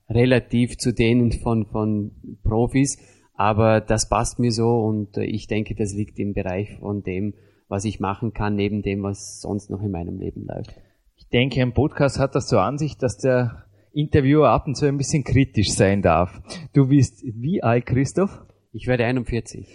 relativ 0.10 0.78
zu 0.78 0.94
denen 0.94 1.32
von, 1.32 1.66
von 1.68 2.12
Profis, 2.44 2.98
aber 3.36 3.82
das 3.82 4.10
passt 4.10 4.40
mir 4.40 4.52
so 4.52 4.80
und 4.80 5.18
äh, 5.18 5.24
ich 5.24 5.48
denke, 5.48 5.76
das 5.76 5.94
liegt 5.94 6.18
im 6.20 6.34
Bereich 6.34 6.78
von 6.80 7.04
dem, 7.04 7.36
was 7.68 7.86
ich 7.86 8.00
machen 8.00 8.34
kann, 8.34 8.56
neben 8.56 8.82
dem, 8.82 9.04
was 9.04 9.40
sonst 9.40 9.70
noch 9.70 9.82
in 9.82 9.92
meinem 9.92 10.18
Leben 10.18 10.46
läuft. 10.46 10.74
Ich 11.16 11.28
denke, 11.30 11.62
ein 11.62 11.74
Podcast 11.74 12.20
hat 12.20 12.36
das 12.36 12.48
zur 12.48 12.62
Ansicht, 12.62 13.02
dass 13.04 13.18
der 13.18 13.66
Interviewer 13.94 14.50
ab 14.50 14.68
und 14.68 14.76
zu 14.76 14.86
ein 14.86 14.98
bisschen 14.98 15.24
kritisch 15.24 15.72
sein 15.72 16.02
darf. 16.02 16.42
Du 16.74 16.88
bist 16.88 17.24
wie 17.24 17.62
alt, 17.62 17.86
Christoph? 17.86 18.42
Ich 18.72 18.88
werde 18.88 19.06
41. 19.06 19.68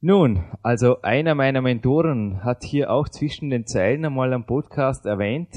Nun, 0.00 0.44
also 0.62 1.02
einer 1.02 1.34
meiner 1.34 1.62
Mentoren 1.62 2.44
hat 2.44 2.62
hier 2.62 2.90
auch 2.90 3.08
zwischen 3.08 3.50
den 3.50 3.66
Zeilen 3.66 4.04
einmal 4.04 4.32
am 4.32 4.46
Podcast 4.46 5.06
erwähnt. 5.06 5.48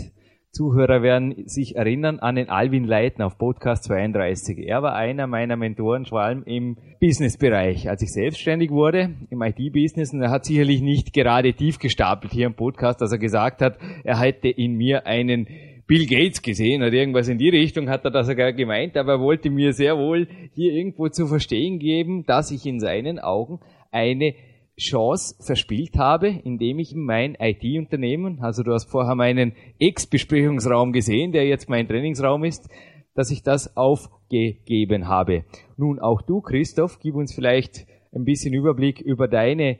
Zuhörer 0.52 1.04
werden 1.04 1.44
sich 1.46 1.76
erinnern 1.76 2.20
an 2.20 2.36
den 2.36 2.50
Alvin 2.50 2.86
Leitner 2.86 3.28
auf 3.28 3.38
Podcast 3.38 3.84
32. 3.84 4.58
Er 4.66 4.82
war 4.82 4.96
einer 4.96 5.28
meiner 5.28 5.56
Mentoren, 5.56 6.06
vor 6.06 6.22
allem 6.22 6.44
im 6.46 6.78
Businessbereich. 7.00 7.90
Als 7.90 8.02
ich 8.02 8.12
selbstständig 8.12 8.72
wurde 8.72 9.12
im 9.30 9.44
IT-Business, 9.44 10.14
und 10.14 10.22
er 10.24 10.32
hat 10.32 10.46
sicherlich 10.46 10.82
nicht 10.82 11.14
gerade 11.14 11.54
tief 11.54 11.78
gestapelt 11.78 12.34
hier 12.34 12.48
im 12.48 12.56
Podcast, 12.56 13.02
dass 13.02 13.12
er 13.12 13.20
gesagt 13.20 13.62
hat, 13.62 13.78
er 14.04 14.20
hätte 14.20 14.48
in 14.48 14.74
mir 14.74 15.06
einen 15.06 15.48
Bill 15.88 16.06
Gates 16.06 16.42
gesehen 16.42 16.82
oder 16.82 16.94
irgendwas 16.94 17.30
in 17.30 17.38
die 17.38 17.50
Richtung 17.50 17.90
hat 17.90 18.04
er 18.04 18.12
das 18.12 18.28
sogar 18.28 18.52
gemeint, 18.52 18.98
aber 18.98 19.14
er 19.14 19.20
wollte 19.22 19.50
mir 19.50 19.72
sehr 19.72 19.98
wohl 19.98 20.28
hier 20.54 20.74
irgendwo 20.74 21.08
zu 21.08 21.28
verstehen 21.28 21.80
geben, 21.80 22.26
dass 22.26 22.52
ich 22.52 22.66
in 22.66 22.82
seinen 22.82 23.20
Augen 23.20 23.62
eine 23.92 24.36
Chance 24.78 25.36
verspielt 25.40 25.98
habe, 25.98 26.28
indem 26.28 26.80
ich 26.80 26.94
mein 26.94 27.36
IT-Unternehmen, 27.40 28.40
also 28.42 28.64
du 28.64 28.74
hast 28.74 28.92
vorher 28.92 29.16
meinen 29.16 29.54
Ex-Besprechungsraum 29.80 30.92
gesehen, 30.92 31.32
der 31.32 31.48
jetzt 31.48 31.70
mein 31.70 31.88
Trainingsraum 31.88 32.44
ist, 32.44 32.70
dass 33.16 33.32
ich 33.32 33.42
das 33.42 33.76
aufgegeben 33.76 35.08
habe. 35.08 35.46
Nun 35.78 36.00
auch 36.00 36.22
du, 36.22 36.42
Christoph, 36.42 37.00
gib 37.00 37.16
uns 37.16 37.34
vielleicht 37.34 37.88
ein 38.14 38.26
bisschen 38.26 38.54
Überblick 38.54 39.02
über 39.02 39.28
deine 39.28 39.78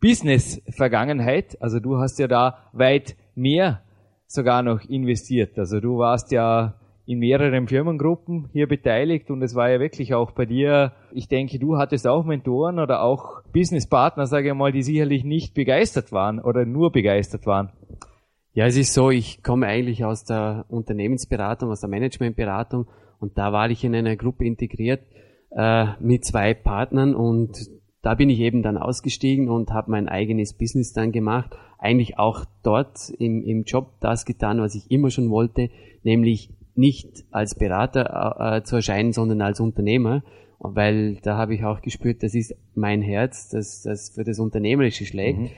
Business-Vergangenheit. 0.00 1.56
Also 1.62 1.80
du 1.80 1.96
hast 1.96 2.18
ja 2.18 2.28
da 2.28 2.70
weit 2.72 3.16
mehr 3.34 3.82
sogar 4.28 4.62
noch 4.62 4.84
investiert. 4.88 5.58
Also 5.58 5.80
du 5.80 5.98
warst 5.98 6.30
ja 6.30 6.74
in 7.06 7.18
mehreren 7.18 7.66
Firmengruppen 7.66 8.50
hier 8.52 8.68
beteiligt 8.68 9.30
und 9.30 9.42
es 9.42 9.54
war 9.54 9.70
ja 9.70 9.80
wirklich 9.80 10.12
auch 10.12 10.32
bei 10.32 10.44
dir, 10.44 10.92
ich 11.10 11.26
denke, 11.26 11.58
du 11.58 11.78
hattest 11.78 12.06
auch 12.06 12.26
Mentoren 12.26 12.78
oder 12.78 13.02
auch 13.02 13.42
Businesspartner, 13.50 14.26
sage 14.26 14.48
ich 14.48 14.54
mal, 14.54 14.72
die 14.72 14.82
sicherlich 14.82 15.24
nicht 15.24 15.54
begeistert 15.54 16.12
waren 16.12 16.38
oder 16.38 16.66
nur 16.66 16.92
begeistert 16.92 17.46
waren. 17.46 17.72
Ja, 18.52 18.66
es 18.66 18.76
ist 18.76 18.92
so, 18.92 19.10
ich 19.10 19.42
komme 19.42 19.66
eigentlich 19.66 20.04
aus 20.04 20.24
der 20.24 20.66
Unternehmensberatung, 20.68 21.70
aus 21.70 21.80
der 21.80 21.88
Managementberatung 21.88 22.86
und 23.20 23.38
da 23.38 23.52
war 23.52 23.70
ich 23.70 23.82
in 23.84 23.94
einer 23.94 24.16
Gruppe 24.16 24.44
integriert 24.44 25.00
äh, 25.50 25.86
mit 26.00 26.26
zwei 26.26 26.52
Partnern 26.52 27.14
und 27.14 27.56
da 28.08 28.14
bin 28.14 28.30
ich 28.30 28.40
eben 28.40 28.62
dann 28.62 28.78
ausgestiegen 28.78 29.50
und 29.50 29.70
habe 29.70 29.90
mein 29.90 30.08
eigenes 30.08 30.54
Business 30.54 30.94
dann 30.94 31.12
gemacht. 31.12 31.50
Eigentlich 31.76 32.18
auch 32.18 32.46
dort 32.62 33.10
im, 33.18 33.42
im 33.44 33.64
Job 33.64 34.00
das 34.00 34.24
getan, 34.24 34.62
was 34.62 34.74
ich 34.74 34.90
immer 34.90 35.10
schon 35.10 35.28
wollte, 35.28 35.68
nämlich 36.04 36.48
nicht 36.74 37.26
als 37.32 37.54
Berater 37.54 38.38
äh, 38.40 38.62
zu 38.62 38.76
erscheinen, 38.76 39.12
sondern 39.12 39.42
als 39.42 39.60
Unternehmer, 39.60 40.22
weil 40.58 41.16
da 41.16 41.36
habe 41.36 41.54
ich 41.54 41.64
auch 41.64 41.82
gespürt, 41.82 42.22
das 42.22 42.34
ist 42.34 42.54
mein 42.74 43.02
Herz, 43.02 43.50
das, 43.50 43.82
das 43.82 44.14
für 44.14 44.24
das 44.24 44.38
Unternehmerische 44.38 45.04
schlägt. 45.04 45.40
Mhm. 45.40 45.50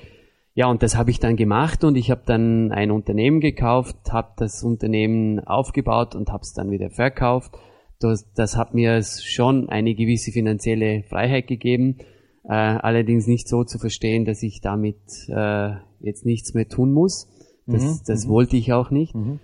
Ja, 0.54 0.66
und 0.66 0.83
das 0.83 0.97
habe 0.97 1.12
ich 1.12 1.21
dann 1.21 1.37
gemacht 1.37 1.85
und 1.85 1.95
ich 1.95 2.11
habe 2.11 2.23
dann 2.26 2.73
ein 2.73 2.90
Unternehmen 2.90 3.38
gekauft, 3.38 3.97
habe 4.11 4.33
das 4.38 4.64
Unternehmen 4.64 5.38
aufgebaut 5.38 6.16
und 6.16 6.30
habe 6.33 6.42
es 6.42 6.52
dann 6.52 6.73
wieder 6.73 6.90
verkauft. 6.90 7.52
Das, 8.00 8.28
das 8.35 8.57
hat 8.57 8.75
mir 8.75 9.00
schon 9.04 9.69
eine 9.69 9.95
gewisse 9.95 10.33
finanzielle 10.33 11.04
Freiheit 11.04 11.47
gegeben, 11.47 11.99
äh, 12.44 12.52
allerdings 12.52 13.26
nicht 13.26 13.49
so 13.49 13.64
zu 13.64 13.78
verstehen, 13.78 14.25
dass 14.25 14.42
ich 14.42 14.61
damit 14.61 14.99
äh, 15.28 15.73
jetzt 16.00 16.25
nichts 16.25 16.54
mehr 16.54 16.68
tun 16.68 16.92
muss. 16.92 17.28
Das, 17.66 17.82
mhm. 17.82 18.00
das 18.06 18.26
mhm. 18.26 18.30
wollte 18.30 18.56
ich 18.56 18.73
auch 18.73 18.90
nicht. 18.90 19.14
Mhm 19.14 19.40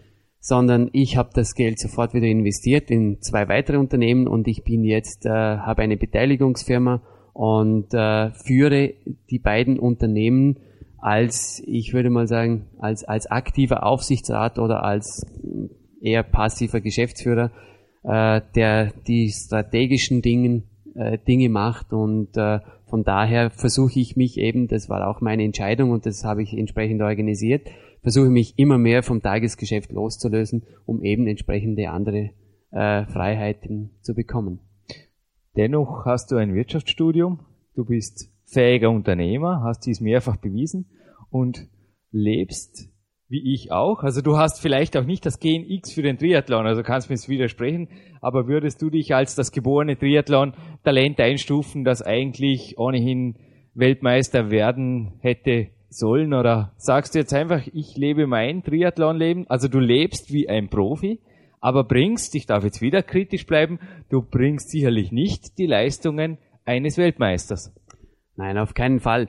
sondern 0.47 0.91
ich 0.93 1.17
habe 1.17 1.31
das 1.35 1.57
Geld 1.57 1.81
sofort 1.81 2.15
wieder 2.15 2.29
investiert 2.29 2.89
in 2.89 3.21
zwei 3.21 3.49
weitere 3.49 3.79
Unternehmen 3.79 4.29
und 4.29 4.47
ich 4.47 4.63
bin 4.63 4.85
jetzt, 4.85 5.27
äh, 5.27 5.31
habe 5.31 5.83
eine 5.83 5.97
Beteiligungsfirma 5.97 7.03
und 7.33 7.93
äh, 7.93 8.31
führe 8.31 8.95
die 9.29 9.41
beiden 9.41 9.77
Unternehmen 9.77 10.61
als, 10.99 11.61
ich 11.67 11.93
würde 11.93 12.11
mal 12.11 12.29
sagen, 12.29 12.67
als, 12.79 13.03
als 13.03 13.27
aktiver 13.27 13.85
Aufsichtsrat 13.85 14.61
oder 14.61 14.85
als 14.85 15.27
eher 16.01 16.23
passiver 16.23 16.81
Geschäftsführer, 16.81 17.51
äh, 18.05 18.41
der 18.55 18.93
die 19.09 19.31
strategischen 19.31 20.23
Dingen, 20.23 20.63
äh, 20.95 21.19
Dinge 21.19 21.49
macht 21.49 21.93
und 21.93 22.37
äh, 22.37 22.61
von 22.87 23.03
daher 23.03 23.51
versuche 23.51 23.99
ich 23.99 24.17
mich 24.17 24.39
eben, 24.39 24.69
das 24.69 24.89
war 24.89 25.09
auch 25.09 25.21
meine 25.21 25.43
Entscheidung 25.43 25.91
und 25.91 26.07
das 26.07 26.25
habe 26.25 26.43
ich 26.43 26.57
entsprechend 26.57 27.03
organisiert, 27.03 27.69
versuche 28.03 28.31
mich 28.31 28.59
immer 28.59 28.79
mehr 28.79 29.03
vom 29.03 29.21
Tagesgeschäft 29.21 29.91
loszulösen, 29.91 30.63
um 30.85 31.03
eben 31.03 31.27
entsprechende 31.27 31.91
andere 31.91 32.31
äh, 32.71 33.05
Freiheiten 33.07 33.91
zu 34.03 34.15
bekommen. 34.15 34.61
Dennoch 35.57 36.05
hast 36.05 36.31
du 36.31 36.37
ein 36.37 36.55
Wirtschaftsstudium, 36.55 37.41
du 37.75 37.85
bist 37.85 38.31
fähiger 38.45 38.91
Unternehmer, 38.91 39.63
hast 39.65 39.87
dies 39.87 40.01
mehrfach 40.01 40.37
bewiesen 40.37 40.87
und 41.31 41.67
lebst 42.13 42.89
wie 43.29 43.55
ich 43.55 43.73
auch. 43.73 44.03
Also 44.03 44.21
du 44.21 44.37
hast 44.37 44.61
vielleicht 44.61 44.97
auch 44.97 45.05
nicht 45.05 45.27
das 45.27 45.41
Gen 45.41 45.69
X 45.69 45.93
für 45.93 46.03
den 46.03 46.19
Triathlon, 46.19 46.67
also 46.67 46.83
kannst 46.83 47.09
mir 47.09 47.15
es 47.15 47.29
widersprechen, 47.29 47.89
aber 48.21 48.47
würdest 48.47 48.81
du 48.83 48.91
dich 48.91 49.15
als 49.15 49.35
das 49.35 49.53
geborene 49.53 49.99
Triathlon-Talent 49.99 51.21
einstufen, 51.21 51.85
das 51.85 52.03
eigentlich 52.03 52.79
ohnehin 52.79 53.37
Weltmeister 53.75 54.51
werden 54.51 55.15
hätte 55.21 55.69
sollen? 55.89 56.35
Oder 56.35 56.73
sagst 56.77 57.15
du 57.15 57.19
jetzt 57.19 57.35
einfach, 57.35 57.67
ich 57.73 57.97
lebe 57.97 58.27
mein 58.27 58.63
Triathlon-Leben? 58.63 59.47
Also 59.49 59.69
du 59.69 59.79
lebst 59.79 60.33
wie 60.33 60.49
ein 60.49 60.69
Profi, 60.69 61.21
aber 61.61 61.85
bringst, 61.85 62.35
ich 62.37 62.47
darf 62.47 62.65
jetzt 62.65 62.81
wieder 62.81 63.03
kritisch 63.03 63.47
bleiben, 63.47 63.81
du 64.09 64.23
bringst 64.23 64.71
sicherlich 64.71 65.11
nicht 65.11 65.59
die 65.59 65.67
Leistungen 65.67 66.39
eines 66.65 66.97
Weltmeisters. 66.97 67.75
Nein, 68.37 68.59
auf 68.59 68.75
keinen 68.75 69.01
Fall. 69.01 69.29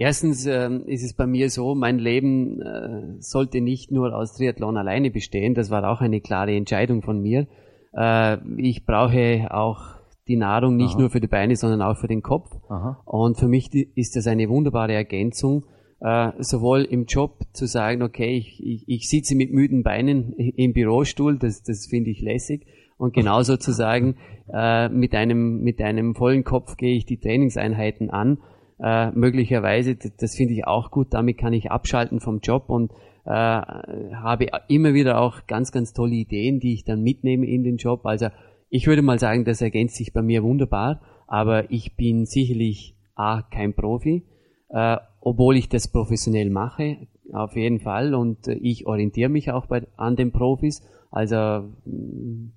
Erstens 0.00 0.46
äh, 0.46 0.70
ist 0.86 1.02
es 1.02 1.12
bei 1.12 1.26
mir 1.26 1.50
so, 1.50 1.74
mein 1.74 1.98
Leben 1.98 2.62
äh, 2.62 3.16
sollte 3.18 3.60
nicht 3.60 3.90
nur 3.90 4.14
aus 4.14 4.34
Triathlon 4.34 4.76
alleine 4.76 5.10
bestehen. 5.10 5.54
Das 5.54 5.70
war 5.70 5.90
auch 5.90 6.00
eine 6.00 6.20
klare 6.20 6.54
Entscheidung 6.54 7.02
von 7.02 7.20
mir. 7.20 7.48
Äh, 7.92 8.36
ich 8.58 8.86
brauche 8.86 9.48
auch 9.50 9.96
die 10.28 10.36
Nahrung 10.36 10.76
nicht 10.76 10.94
Aha. 10.94 11.00
nur 11.00 11.10
für 11.10 11.18
die 11.18 11.26
Beine, 11.26 11.56
sondern 11.56 11.82
auch 11.82 11.96
für 11.96 12.06
den 12.06 12.22
Kopf. 12.22 12.48
Aha. 12.68 13.02
Und 13.06 13.38
für 13.38 13.48
mich 13.48 13.74
ist 13.74 14.14
das 14.14 14.28
eine 14.28 14.48
wunderbare 14.48 14.92
Ergänzung 14.92 15.64
äh, 16.00 16.30
sowohl 16.38 16.84
im 16.84 17.06
Job 17.06 17.40
zu 17.52 17.66
sagen, 17.66 18.02
okay, 18.02 18.36
ich, 18.36 18.62
ich, 18.64 18.84
ich 18.86 19.08
sitze 19.08 19.34
mit 19.34 19.52
müden 19.52 19.82
Beinen 19.82 20.32
im 20.36 20.74
Bürostuhl, 20.74 21.40
das, 21.40 21.64
das 21.64 21.88
finde 21.88 22.10
ich 22.10 22.20
lässig. 22.20 22.66
Und 22.98 23.14
genauso 23.14 23.56
zu 23.56 23.72
sagen, 23.72 24.14
äh, 24.52 24.88
mit, 24.90 25.16
einem, 25.16 25.60
mit 25.62 25.80
einem 25.80 26.14
vollen 26.14 26.44
Kopf 26.44 26.76
gehe 26.76 26.94
ich 26.94 27.04
die 27.04 27.18
Trainingseinheiten 27.18 28.10
an. 28.10 28.38
Äh, 28.80 29.10
möglicherweise, 29.10 29.96
das, 29.96 30.36
finde 30.36 30.54
ich 30.54 30.66
auch 30.66 30.90
gut, 30.90 31.08
damit 31.10 31.38
kann 31.38 31.52
ich 31.52 31.70
abschalten 31.70 32.20
vom 32.20 32.38
Job 32.40 32.68
und 32.68 32.92
äh, 33.24 33.30
habe 33.30 34.46
immer 34.68 34.94
wieder 34.94 35.20
auch 35.20 35.46
ganz, 35.46 35.72
ganz 35.72 35.92
tolle 35.92 36.14
Ideen, 36.14 36.60
die 36.60 36.74
ich 36.74 36.84
dann 36.84 37.02
mitnehme 37.02 37.46
in 37.46 37.64
den 37.64 37.76
Job. 37.76 38.06
Also 38.06 38.28
ich 38.70 38.86
würde 38.86 39.02
mal 39.02 39.18
sagen, 39.18 39.44
das 39.44 39.60
ergänzt 39.60 39.96
sich 39.96 40.12
bei 40.12 40.22
mir 40.22 40.42
wunderbar, 40.42 41.00
aber 41.26 41.70
ich 41.70 41.96
bin 41.96 42.24
sicherlich 42.24 42.94
A, 43.16 43.42
kein 43.42 43.74
Profi, 43.74 44.24
äh, 44.68 44.96
obwohl 45.20 45.56
ich 45.56 45.68
das 45.68 45.88
professionell 45.88 46.50
mache, 46.50 47.08
auf 47.32 47.56
jeden 47.56 47.80
Fall. 47.80 48.14
Und 48.14 48.46
äh, 48.46 48.54
ich 48.54 48.86
orientiere 48.86 49.28
mich 49.28 49.50
auch 49.50 49.66
bei, 49.66 49.86
an 49.96 50.14
den 50.14 50.30
Profis. 50.30 50.82
Also 51.10 51.36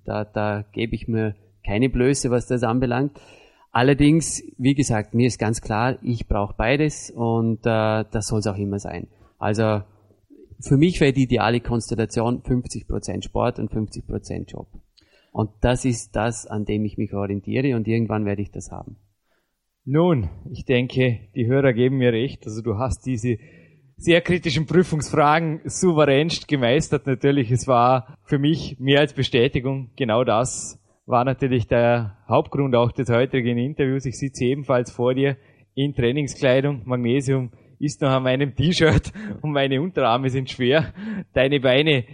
da, 0.04 0.24
da 0.24 0.64
gebe 0.72 0.94
ich 0.94 1.08
mir 1.08 1.34
keine 1.66 1.88
Blöße, 1.88 2.30
was 2.30 2.46
das 2.46 2.62
anbelangt. 2.62 3.18
Allerdings, 3.72 4.42
wie 4.58 4.74
gesagt, 4.74 5.14
mir 5.14 5.26
ist 5.26 5.38
ganz 5.38 5.62
klar, 5.62 5.98
ich 6.02 6.28
brauche 6.28 6.54
beides 6.54 7.10
und 7.10 7.60
äh, 7.60 8.04
das 8.10 8.26
soll 8.26 8.40
es 8.40 8.46
auch 8.46 8.58
immer 8.58 8.78
sein. 8.78 9.08
Also 9.38 9.82
für 10.60 10.76
mich 10.76 11.00
wäre 11.00 11.14
die 11.14 11.22
ideale 11.22 11.60
Konstellation 11.60 12.42
50% 12.42 13.24
Sport 13.24 13.58
und 13.58 13.72
50% 13.72 14.50
Job. 14.50 14.68
Und 15.32 15.50
das 15.62 15.86
ist 15.86 16.14
das, 16.14 16.46
an 16.46 16.66
dem 16.66 16.84
ich 16.84 16.98
mich 16.98 17.14
orientiere 17.14 17.74
und 17.74 17.88
irgendwann 17.88 18.26
werde 18.26 18.42
ich 18.42 18.50
das 18.50 18.70
haben. 18.70 18.96
Nun, 19.86 20.28
ich 20.50 20.66
denke, 20.66 21.20
die 21.34 21.46
Hörer 21.46 21.72
geben 21.72 21.96
mir 21.96 22.12
recht. 22.12 22.46
Also 22.46 22.60
du 22.60 22.76
hast 22.76 23.06
diese 23.06 23.38
sehr 23.96 24.20
kritischen 24.20 24.66
Prüfungsfragen 24.66 25.62
souveränst 25.64 26.46
gemeistert. 26.46 27.06
Natürlich, 27.06 27.50
es 27.50 27.66
war 27.66 28.18
für 28.24 28.38
mich 28.38 28.78
mehr 28.78 29.00
als 29.00 29.14
Bestätigung. 29.14 29.90
Genau 29.96 30.24
das 30.24 30.78
war 31.12 31.26
natürlich 31.26 31.66
der 31.68 32.16
Hauptgrund 32.26 32.74
auch 32.74 32.90
des 32.90 33.10
heutigen 33.10 33.58
Interviews. 33.58 34.06
Ich 34.06 34.18
sitze 34.18 34.46
ebenfalls 34.46 34.90
vor 34.90 35.12
dir 35.12 35.36
in 35.74 35.94
Trainingskleidung. 35.94 36.82
Magnesium 36.86 37.50
ist 37.78 38.00
noch 38.00 38.08
an 38.08 38.22
meinem 38.22 38.56
T-Shirt 38.56 39.12
und 39.42 39.52
meine 39.52 39.82
Unterarme 39.82 40.30
sind 40.30 40.48
schwer. 40.48 40.94
Deine 41.34 41.60
Beine 41.60 42.04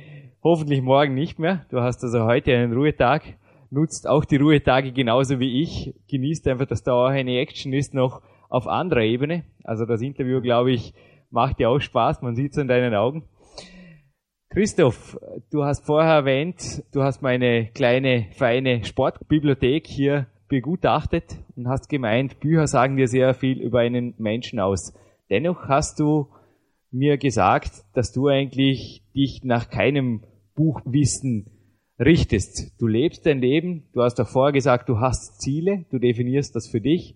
hoffentlich 0.43 0.83
morgen 0.83 1.15
nicht 1.15 1.39
mehr. 1.39 1.65
Du 1.71 1.81
hast 1.81 2.03
also 2.03 2.25
heute 2.25 2.53
einen 2.53 2.73
Ruhetag 2.73 3.23
nutzt 3.71 4.09
auch 4.09 4.25
die 4.25 4.37
Ruhetage 4.37 4.93
genauso 4.93 5.39
wie 5.39 5.63
ich, 5.63 5.95
genießt 6.11 6.49
einfach, 6.49 6.67
dass 6.67 6.83
da 6.83 6.93
auch 6.93 7.11
eine 7.11 7.39
Action 7.39 7.73
ist, 7.73 7.95
noch 7.95 8.23
auf 8.49 8.67
anderer 8.67 9.03
Ebene. 9.03 9.45
Also 9.63 9.85
das 9.85 10.01
Interview, 10.01 10.41
glaube 10.41 10.73
ich, 10.73 10.93
macht 11.31 11.61
dir 11.61 11.71
auch 11.71 11.79
Spaß, 11.79 12.23
man 12.23 12.35
sieht 12.35 12.53
es 12.53 12.59
in 12.59 12.67
deinen 12.67 12.95
Augen. 12.95 13.25
Christoph, 14.59 15.17
du 15.53 15.63
hast 15.63 15.87
vorher 15.87 16.15
erwähnt, 16.15 16.83
du 16.91 17.05
hast 17.05 17.23
meine 17.23 17.71
kleine, 17.75 18.27
feine 18.33 18.85
Sportbibliothek 18.85 19.87
hier 19.87 20.27
begutachtet 20.49 21.37
und 21.55 21.69
hast 21.69 21.89
gemeint, 21.89 22.41
Bücher 22.41 22.67
sagen 22.67 22.97
dir 22.97 23.07
sehr 23.07 23.35
viel 23.35 23.61
über 23.61 23.79
einen 23.79 24.15
Menschen 24.19 24.59
aus. 24.59 24.93
Dennoch 25.31 25.69
hast 25.69 26.01
du 26.01 26.27
mir 26.91 27.19
gesagt, 27.19 27.85
dass 27.95 28.11
du 28.11 28.27
eigentlich 28.27 29.05
dich 29.15 29.45
nach 29.45 29.71
keinem 29.71 30.25
Buchwissen 30.57 31.47
richtest. 32.01 32.81
Du 32.81 32.89
lebst 32.89 33.27
dein 33.27 33.39
Leben, 33.39 33.85
du 33.93 34.03
hast 34.03 34.21
vorher 34.23 34.53
gesagt, 34.53 34.89
du 34.89 34.99
hast 34.99 35.41
Ziele, 35.41 35.85
du 35.93 36.01
definierst 36.01 36.57
das 36.57 36.67
für 36.67 36.81
dich. 36.81 37.15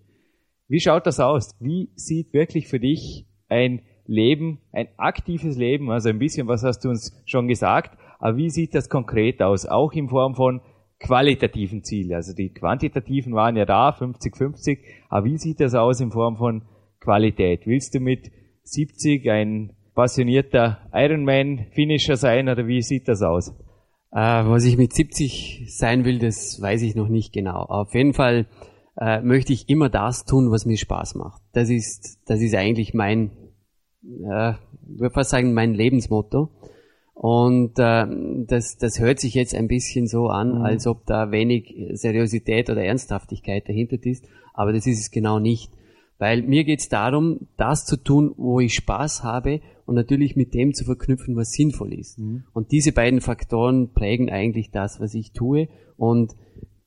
Wie 0.69 0.79
schaut 0.79 1.09
das 1.09 1.19
aus? 1.19 1.51
Wie 1.59 1.91
sieht 1.97 2.33
wirklich 2.35 2.69
für 2.69 2.79
dich 2.79 3.27
ein 3.49 3.83
Leben, 4.07 4.59
ein 4.73 4.89
aktives 4.97 5.57
Leben, 5.57 5.91
also 5.91 6.09
ein 6.09 6.19
bisschen, 6.19 6.49
was 6.49 6.65
hast 6.65 6.81
du 6.81 6.89
uns 6.89 7.23
schon 7.25 7.49
gesagt, 7.49 7.97
aber 8.19 8.37
wie 8.37 8.51
sieht 8.51 8.75
das 8.75 8.89
konkret 8.89 9.43
aus? 9.43 9.67
Auch 9.67 9.93
in 9.93 10.09
Form 10.09 10.35
von 10.35 10.61
qualitativen 10.99 11.83
Zielen. 11.83 12.15
Also 12.15 12.35
die 12.35 12.51
quantitativen 12.51 13.35
waren 13.35 13.57
ja 13.57 13.65
da, 13.65 13.91
50-50, 13.91 14.79
aber 15.09 15.27
wie 15.27 15.39
sieht 15.39 15.61
das 15.61 15.75
aus 15.75 16.01
in 16.01 16.13
Form 16.13 16.37
von 16.37 16.63
Qualität? 17.01 17.67
Willst 17.67 17.95
du 17.95 18.01
mit 18.01 18.31
70 18.63 19.29
ein 19.31 19.73
passionierter 19.95 20.79
Ironman-Finisher 20.93 22.17
sein 22.17 22.49
oder 22.49 22.67
wie 22.67 22.83
sieht 22.83 23.09
das 23.09 23.23
aus? 23.23 23.51
Äh, 24.13 24.45
was 24.47 24.65
ich 24.65 24.77
mit 24.77 24.93
70 24.93 25.65
sein 25.69 26.05
will, 26.05 26.19
das 26.19 26.61
weiß 26.61 26.83
ich 26.83 26.95
noch 26.95 27.09
nicht 27.09 27.33
genau. 27.33 27.65
Auf 27.65 27.95
jeden 27.95 28.13
Fall 28.13 28.47
äh, 28.99 29.21
möchte 29.23 29.53
ich 29.53 29.69
immer 29.69 29.89
das 29.89 30.25
tun, 30.25 30.51
was 30.51 30.67
mir 30.67 30.77
Spaß 30.77 31.15
macht. 31.17 31.43
Das 31.53 31.71
ist, 31.71 32.21
das 32.27 32.41
ist 32.41 32.55
eigentlich 32.55 32.95
mein, 32.95 33.31
äh, 34.05 34.55
würde 34.83 35.15
fast 35.15 35.31
sagen, 35.31 35.55
mein 35.55 35.75
Lebensmotto. 35.75 36.51
Und 37.15 37.79
äh, 37.79 38.07
das, 38.47 38.77
das 38.79 38.99
hört 38.99 39.21
sich 39.21 39.35
jetzt 39.35 39.55
ein 39.55 39.69
bisschen 39.69 40.07
so 40.07 40.29
an, 40.29 40.59
mhm. 40.59 40.63
als 40.63 40.87
ob 40.87 41.07
da 41.07 41.31
wenig 41.31 41.75
Seriosität 41.93 42.71
oder 42.71 42.83
Ernsthaftigkeit 42.83 43.69
dahinter 43.69 43.97
ist, 44.03 44.27
aber 44.55 44.73
das 44.73 44.87
ist 44.87 45.01
es 45.01 45.11
genau 45.11 45.39
nicht. 45.39 45.71
Weil 46.19 46.43
mir 46.43 46.65
geht 46.65 46.81
es 46.81 46.89
darum, 46.89 47.49
das 47.57 47.85
zu 47.85 47.97
tun, 47.97 48.33
wo 48.37 48.61
ich 48.61 48.75
Spaß 48.75 49.25
habe 49.25 49.61
und 49.87 49.97
natürlich 49.97 50.37
mit 50.37 50.55
dem 50.55 50.73
zu 50.73 50.85
verknüpfen, 50.85 51.37
was 51.37 51.51
sinnvoll 51.51 51.93
ist. 51.93 52.19
Mhm. 52.19 52.45
Und 52.53 52.71
diese 52.71 52.93
beiden 52.93 53.21
Faktoren 53.21 53.93
prägen 53.93 54.31
eigentlich 54.31 54.71
das, 54.71 55.01
was 55.01 55.15
ich 55.15 55.33
tue. 55.33 55.69
Und 55.97 56.33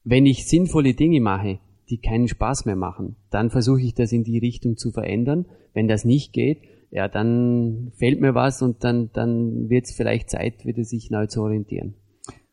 wenn 0.04 0.26
ich 0.26 0.48
sinnvolle 0.48 0.94
Dinge 0.94 1.20
mache, 1.20 1.60
die 1.90 1.98
keinen 1.98 2.28
Spaß 2.28 2.66
mehr 2.66 2.76
machen. 2.76 3.16
Dann 3.30 3.50
versuche 3.50 3.82
ich 3.82 3.94
das 3.94 4.12
in 4.12 4.24
die 4.24 4.40
Richtung 4.40 4.78
zu 4.78 4.92
verändern. 4.92 5.46
Wenn 5.74 5.88
das 5.88 6.06
nicht 6.06 6.34
geht, 6.34 6.60
ja, 6.96 7.10
dann 7.10 7.92
fehlt 7.98 8.22
mir 8.22 8.36
was 8.36 8.62
und 8.62 8.86
dann, 8.86 9.10
dann 9.12 9.70
wird 9.70 9.84
es 9.84 9.94
vielleicht 9.98 10.30
Zeit, 10.30 10.64
wieder 10.66 10.86
sich 10.86 11.12
neu 11.12 11.28
zu 11.28 11.42
orientieren. 11.42 11.96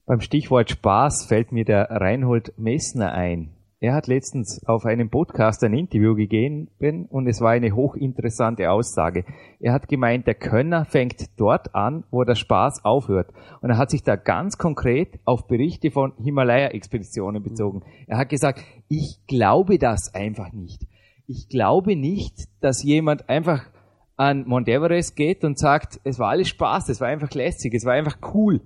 Beim 0.04 0.20
Stichwort 0.20 0.68
Spaß 0.68 1.26
fällt 1.26 1.52
mir 1.52 1.64
der 1.64 1.88
Reinhold 1.88 2.52
Messner 2.58 3.12
ein. 3.12 3.52
Er 3.78 3.94
hat 3.94 4.08
letztens 4.08 4.60
auf 4.66 4.84
einem 4.84 5.10
Podcast 5.10 5.62
ein 5.62 5.74
Interview 5.74 6.16
gegeben 6.16 6.68
und 7.08 7.28
es 7.28 7.40
war 7.40 7.52
eine 7.52 7.70
hochinteressante 7.76 8.68
Aussage. 8.68 9.24
Er 9.60 9.72
hat 9.72 9.86
gemeint, 9.86 10.26
der 10.26 10.34
Könner 10.34 10.86
fängt 10.86 11.38
dort 11.38 11.72
an, 11.76 12.02
wo 12.10 12.24
der 12.24 12.34
Spaß 12.34 12.84
aufhört. 12.84 13.32
Und 13.60 13.70
er 13.70 13.78
hat 13.78 13.90
sich 13.90 14.02
da 14.02 14.16
ganz 14.16 14.58
konkret 14.58 15.20
auf 15.24 15.46
Berichte 15.46 15.92
von 15.92 16.14
Himalaya-Expeditionen 16.18 17.44
bezogen. 17.44 17.84
Er 18.08 18.18
hat 18.18 18.28
gesagt, 18.28 18.64
ich 18.88 19.20
glaube 19.28 19.78
das 19.78 20.12
einfach 20.14 20.52
nicht. 20.52 20.84
Ich 21.28 21.48
glaube 21.48 21.94
nicht, 21.94 22.48
dass 22.60 22.82
jemand 22.82 23.28
einfach 23.28 23.70
an 24.16 24.46
Mount 24.46 24.68
Everest 24.68 25.16
geht 25.16 25.44
und 25.44 25.58
sagt, 25.58 26.00
es 26.04 26.18
war 26.18 26.30
alles 26.30 26.48
Spaß, 26.48 26.88
es 26.88 27.00
war 27.00 27.08
einfach 27.08 27.30
lässig, 27.32 27.74
es 27.74 27.84
war 27.84 27.94
einfach 27.94 28.18
cool. 28.34 28.60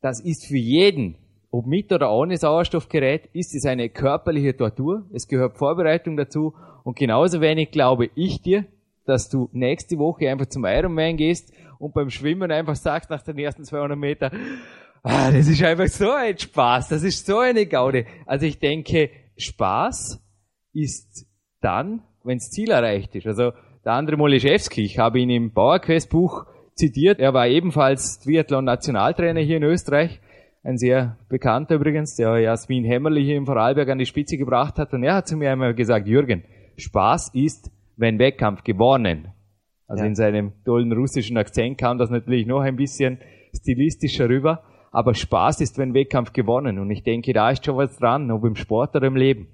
Das 0.00 0.20
ist 0.20 0.46
für 0.46 0.56
jeden 0.56 1.16
ob 1.50 1.66
mit 1.66 1.92
oder 1.92 2.12
ohne 2.12 2.36
Sauerstoffgerät, 2.36 3.30
ist 3.32 3.54
es 3.54 3.64
eine 3.64 3.88
körperliche 3.88 4.56
Tortur. 4.56 5.06
Es 5.12 5.28
gehört 5.28 5.56
Vorbereitung 5.56 6.16
dazu. 6.16 6.54
Und 6.84 6.98
genauso 6.98 7.40
wenig 7.40 7.70
glaube 7.70 8.10
ich 8.14 8.42
dir, 8.42 8.66
dass 9.06 9.30
du 9.30 9.48
nächste 9.52 9.96
Woche 9.98 10.28
einfach 10.28 10.46
zum 10.46 10.66
Ironman 10.66 11.16
gehst 11.16 11.52
und 11.78 11.94
beim 11.94 12.10
Schwimmen 12.10 12.50
einfach 12.50 12.76
sagst 12.76 13.08
nach 13.08 13.22
den 13.22 13.38
ersten 13.38 13.64
200 13.64 13.98
Meter, 13.98 14.30
ah, 15.02 15.30
das 15.30 15.48
ist 15.48 15.62
einfach 15.62 15.86
so 15.86 16.10
ein 16.10 16.36
Spaß, 16.38 16.88
das 16.88 17.02
ist 17.02 17.24
so 17.24 17.38
eine 17.38 17.66
Gaude. 17.66 18.04
Also 18.26 18.44
ich 18.44 18.58
denke, 18.58 19.10
Spaß 19.38 20.22
ist 20.74 21.26
dann, 21.60 22.02
wenn 22.24 22.38
das 22.38 22.50
Ziel 22.50 22.70
erreicht 22.70 23.14
ist. 23.14 23.26
Also 23.26 23.52
der 23.84 23.92
andere 23.92 24.16
Moliszewski, 24.16 24.82
ich 24.82 24.98
habe 24.98 25.20
ihn 25.20 25.30
im 25.30 25.52
Bauerquest 25.52 26.10
Buch 26.10 26.46
zitiert, 26.74 27.20
er 27.20 27.34
war 27.34 27.48
ebenfalls 27.48 28.20
Triathlon-Nationaltrainer 28.20 29.40
hier 29.40 29.56
in 29.56 29.64
Österreich 29.64 30.20
ein 30.68 30.76
sehr 30.76 31.16
bekannter 31.28 31.76
übrigens, 31.76 32.16
der 32.16 32.38
Jasmin 32.38 32.84
Hämmerli 32.84 33.24
hier 33.24 33.36
im 33.36 33.46
Vorarlberg 33.46 33.88
an 33.88 33.98
die 33.98 34.06
Spitze 34.06 34.36
gebracht 34.36 34.78
hat. 34.78 34.92
Und 34.92 35.02
er 35.02 35.14
hat 35.14 35.28
zu 35.28 35.36
mir 35.36 35.50
einmal 35.50 35.74
gesagt, 35.74 36.06
Jürgen, 36.06 36.44
Spaß 36.76 37.30
ist, 37.34 37.70
wenn 37.96 38.18
Wettkampf 38.18 38.64
gewonnen. 38.64 39.28
Also 39.86 40.02
ja. 40.02 40.08
in 40.08 40.14
seinem 40.14 40.52
tollen 40.64 40.92
russischen 40.92 41.38
Akzent 41.38 41.78
kam 41.78 41.96
das 41.98 42.10
natürlich 42.10 42.46
noch 42.46 42.60
ein 42.60 42.76
bisschen 42.76 43.18
stilistischer 43.56 44.28
rüber. 44.28 44.62
Aber 44.90 45.14
Spaß 45.14 45.60
ist, 45.60 45.78
wenn 45.78 45.94
Wettkampf 45.94 46.32
gewonnen. 46.32 46.78
Und 46.78 46.90
ich 46.90 47.02
denke, 47.02 47.32
da 47.32 47.50
ist 47.50 47.64
schon 47.64 47.76
was 47.76 47.96
dran, 47.96 48.30
ob 48.30 48.44
im 48.44 48.56
Sport 48.56 48.96
oder 48.96 49.06
im 49.06 49.16
Leben. 49.16 49.48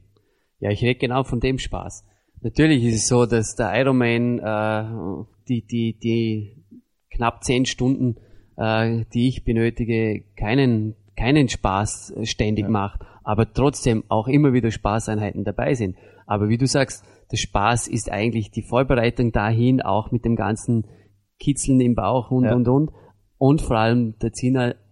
Ja, 0.60 0.70
ich 0.70 0.82
rede 0.82 0.98
genau 0.98 1.22
von 1.24 1.40
dem 1.40 1.58
Spaß. 1.58 2.04
Natürlich 2.44 2.84
ist 2.84 2.96
es 2.96 3.08
so, 3.08 3.24
dass 3.24 3.56
der 3.56 3.72
Ironman 3.74 4.38
äh, 4.38 5.24
die, 5.48 5.66
die, 5.66 5.98
die 5.98 6.64
knapp 7.10 7.42
zehn 7.42 7.64
Stunden, 7.64 8.16
äh, 8.56 9.06
die 9.14 9.28
ich 9.28 9.44
benötige, 9.44 10.22
keinen 10.36 10.94
keinen 11.16 11.48
Spaß 11.48 12.10
äh, 12.10 12.26
ständig 12.26 12.64
ja. 12.66 12.70
macht, 12.70 13.00
aber 13.22 13.50
trotzdem 13.50 14.04
auch 14.08 14.28
immer 14.28 14.52
wieder 14.52 14.70
Spaßeinheiten 14.70 15.44
dabei 15.44 15.72
sind. 15.74 15.96
Aber 16.26 16.48
wie 16.50 16.58
du 16.58 16.66
sagst, 16.66 17.04
der 17.32 17.38
Spaß 17.38 17.88
ist 17.88 18.10
eigentlich 18.10 18.50
die 18.50 18.62
Vorbereitung 18.62 19.32
dahin, 19.32 19.80
auch 19.80 20.10
mit 20.10 20.26
dem 20.26 20.36
ganzen 20.36 20.86
Kitzeln 21.38 21.80
im 21.80 21.94
Bauch 21.94 22.30
und 22.30 22.44
ja. 22.44 22.54
und 22.54 22.68
und. 22.68 22.90
Und 23.38 23.62
vor 23.62 23.78
allem 23.78 24.16
der 24.18 24.32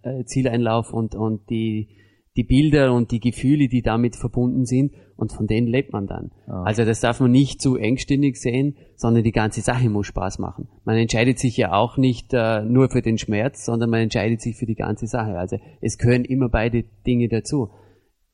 äh, 0.01 0.25
Zieleinlauf 0.25 0.91
und, 0.91 1.15
und 1.15 1.49
die, 1.49 1.89
die 2.35 2.43
Bilder 2.43 2.93
und 2.93 3.11
die 3.11 3.19
Gefühle, 3.19 3.67
die 3.67 3.81
damit 3.81 4.15
verbunden 4.15 4.65
sind 4.65 4.93
und 5.15 5.31
von 5.31 5.45
denen 5.45 5.67
lebt 5.67 5.93
man 5.93 6.07
dann. 6.07 6.31
Ah. 6.47 6.63
Also 6.63 6.83
das 6.83 6.99
darf 6.99 7.19
man 7.19 7.31
nicht 7.31 7.61
zu 7.61 7.75
engständig 7.75 8.37
sehen, 8.37 8.75
sondern 8.95 9.23
die 9.23 9.31
ganze 9.31 9.61
Sache 9.61 9.89
muss 9.89 10.07
Spaß 10.07 10.39
machen. 10.39 10.67
Man 10.83 10.97
entscheidet 10.97 11.37
sich 11.37 11.55
ja 11.57 11.73
auch 11.73 11.97
nicht 11.97 12.33
äh, 12.33 12.63
nur 12.63 12.89
für 12.89 13.01
den 13.01 13.17
Schmerz, 13.17 13.65
sondern 13.65 13.89
man 13.89 14.01
entscheidet 14.01 14.41
sich 14.41 14.57
für 14.57 14.65
die 14.65 14.75
ganze 14.75 15.05
Sache. 15.05 15.37
Also 15.37 15.57
es 15.81 15.97
gehören 15.97 16.25
immer 16.25 16.49
beide 16.49 16.83
Dinge 17.05 17.27
dazu. 17.27 17.69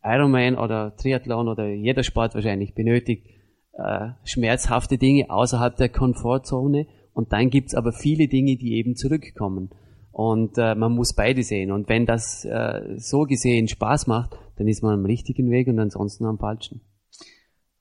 Ironman 0.01 0.55
oder 0.55 0.95
Triathlon 0.95 1.49
oder 1.49 1.67
jeder 1.67 2.03
Sport 2.03 2.35
wahrscheinlich 2.35 2.73
benötigt 2.73 3.27
äh, 3.73 4.09
schmerzhafte 4.23 4.97
Dinge 4.97 5.29
außerhalb 5.29 5.75
der 5.75 5.89
Komfortzone 5.89 6.87
und 7.13 7.33
dann 7.33 7.49
gibt's 7.49 7.75
aber 7.75 7.91
viele 7.91 8.27
Dinge, 8.27 8.55
die 8.55 8.75
eben 8.75 8.95
zurückkommen. 8.95 9.71
Und 10.11 10.57
äh, 10.57 10.75
man 10.75 10.93
muss 10.93 11.13
beide 11.15 11.43
sehen. 11.43 11.71
Und 11.71 11.87
wenn 11.87 12.05
das 12.05 12.43
äh, 12.45 12.97
so 12.97 13.21
gesehen 13.21 13.67
Spaß 13.67 14.07
macht, 14.07 14.37
dann 14.57 14.67
ist 14.67 14.83
man 14.83 14.93
am 14.93 15.05
richtigen 15.05 15.49
Weg 15.51 15.67
und 15.67 15.79
ansonsten 15.79 16.25
am 16.25 16.37
falschen. 16.37 16.81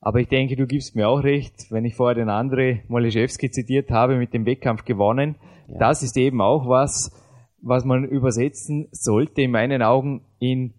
Aber 0.01 0.19
ich 0.19 0.29
denke, 0.29 0.55
du 0.55 0.65
gibst 0.65 0.95
mir 0.95 1.09
auch 1.09 1.23
recht, 1.23 1.71
wenn 1.71 1.83
ich 1.83 1.95
vorher 1.95 2.15
den 2.15 2.29
André 2.29 2.81
Moliszewski 2.87 3.51
zitiert 3.51 3.91
habe, 3.91 4.17
mit 4.17 4.33
dem 4.33 4.45
Wettkampf 4.45 4.85
gewonnen. 4.85 5.35
Ja. 5.67 5.77
Das 5.79 6.03
ist 6.03 6.15
eben 6.15 6.39
auch 6.39 6.69
was, 6.69 7.11
was 7.61 7.83
man 7.83 8.05
übersetzen 8.05 8.87
sollte, 8.91 9.41
in 9.41 9.51
meinen 9.51 9.81
Augen, 9.81 10.21
in 10.39 10.73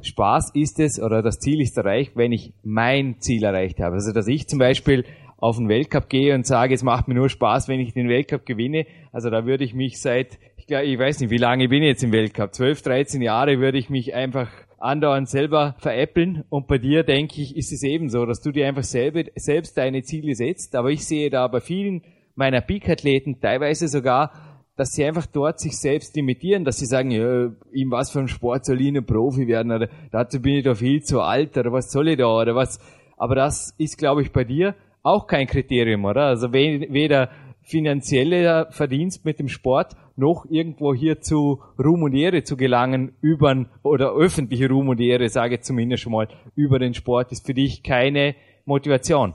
Spaß 0.00 0.52
ist 0.54 0.80
es 0.80 1.00
oder 1.00 1.22
das 1.22 1.38
Ziel 1.38 1.60
ist 1.60 1.76
erreicht, 1.76 2.12
wenn 2.16 2.32
ich 2.32 2.54
mein 2.62 3.20
Ziel 3.20 3.44
erreicht 3.44 3.80
habe. 3.80 3.94
Also, 3.94 4.12
dass 4.12 4.26
ich 4.26 4.48
zum 4.48 4.58
Beispiel 4.58 5.04
auf 5.42 5.56
den 5.56 5.68
Weltcup 5.68 6.08
gehe 6.08 6.34
und 6.36 6.46
sage, 6.46 6.72
es 6.72 6.84
macht 6.84 7.08
mir 7.08 7.14
nur 7.14 7.28
Spaß, 7.28 7.66
wenn 7.66 7.80
ich 7.80 7.92
den 7.92 8.08
Weltcup 8.08 8.46
gewinne. 8.46 8.86
Also 9.10 9.28
da 9.28 9.44
würde 9.44 9.64
ich 9.64 9.74
mich 9.74 10.00
seit, 10.00 10.38
ich, 10.62 10.68
glaube, 10.68 10.84
ich 10.84 10.96
weiß 10.96 11.18
nicht, 11.18 11.30
wie 11.30 11.38
lange 11.38 11.64
ich 11.64 11.70
bin 11.70 11.82
jetzt 11.82 12.04
im 12.04 12.12
Weltcup, 12.12 12.54
12, 12.54 12.82
13 12.82 13.20
Jahre 13.20 13.58
würde 13.58 13.78
ich 13.78 13.90
mich 13.90 14.14
einfach 14.14 14.48
andauernd 14.78 15.28
selber 15.28 15.74
veräppeln. 15.78 16.44
Und 16.50 16.68
bei 16.68 16.78
dir, 16.78 17.02
denke 17.02 17.42
ich, 17.42 17.56
ist 17.56 17.72
es 17.72 17.82
ebenso, 17.82 18.24
dass 18.26 18.40
du 18.40 18.52
dir 18.52 18.68
einfach 18.68 18.84
selber, 18.84 19.24
selbst 19.34 19.76
deine 19.76 20.02
Ziele 20.02 20.36
setzt. 20.36 20.76
Aber 20.76 20.90
ich 20.90 21.04
sehe 21.04 21.30
da 21.30 21.48
bei 21.48 21.58
vielen 21.58 22.02
meiner 22.36 22.60
Peak-Athleten 22.60 23.40
teilweise 23.40 23.88
sogar, 23.88 24.30
dass 24.76 24.92
sie 24.92 25.04
einfach 25.04 25.26
dort 25.26 25.58
sich 25.58 25.76
selbst 25.76 26.14
limitieren, 26.14 26.64
dass 26.64 26.78
sie 26.78 26.86
sagen, 26.86 27.10
ja, 27.10 27.50
in 27.72 27.90
was 27.90 28.12
für 28.12 28.20
einem 28.20 28.28
Sport 28.28 28.64
soll 28.64 28.80
ich 28.80 28.96
ein 28.96 29.04
Profi 29.04 29.48
werden 29.48 29.72
oder 29.72 29.88
dazu 30.12 30.40
bin 30.40 30.58
ich 30.58 30.64
doch 30.64 30.76
viel 30.76 31.02
zu 31.02 31.22
alt 31.22 31.58
oder 31.58 31.72
was 31.72 31.90
soll 31.90 32.06
ich 32.06 32.18
da 32.18 32.28
oder 32.28 32.54
was. 32.54 32.78
Aber 33.16 33.34
das 33.34 33.74
ist, 33.78 33.98
glaube 33.98 34.22
ich, 34.22 34.30
bei 34.30 34.44
dir 34.44 34.76
auch 35.02 35.26
kein 35.26 35.48
Kriterium, 35.48 36.04
oder? 36.04 36.26
Also 36.26 36.52
weder 36.52 37.30
finanzieller 37.72 38.70
Verdienst 38.70 39.24
mit 39.24 39.40
dem 39.40 39.48
Sport 39.48 39.96
noch 40.14 40.44
irgendwo 40.48 40.94
hier 40.94 41.20
zu 41.20 41.60
Ruhm 41.82 42.04
und 42.04 42.14
Ehre 42.14 42.44
zu 42.44 42.56
gelangen 42.56 43.16
über 43.20 43.66
oder 43.82 44.14
öffentliche 44.14 44.68
Ruhm 44.68 44.90
und 44.90 45.00
Ehre, 45.00 45.28
sage 45.28 45.56
ich 45.56 45.62
zumindest 45.62 46.04
schon 46.04 46.12
mal, 46.12 46.28
über 46.54 46.78
den 46.78 46.94
Sport 46.94 47.32
ist 47.32 47.44
für 47.44 47.54
dich 47.54 47.82
keine 47.82 48.36
Motivation. 48.64 49.34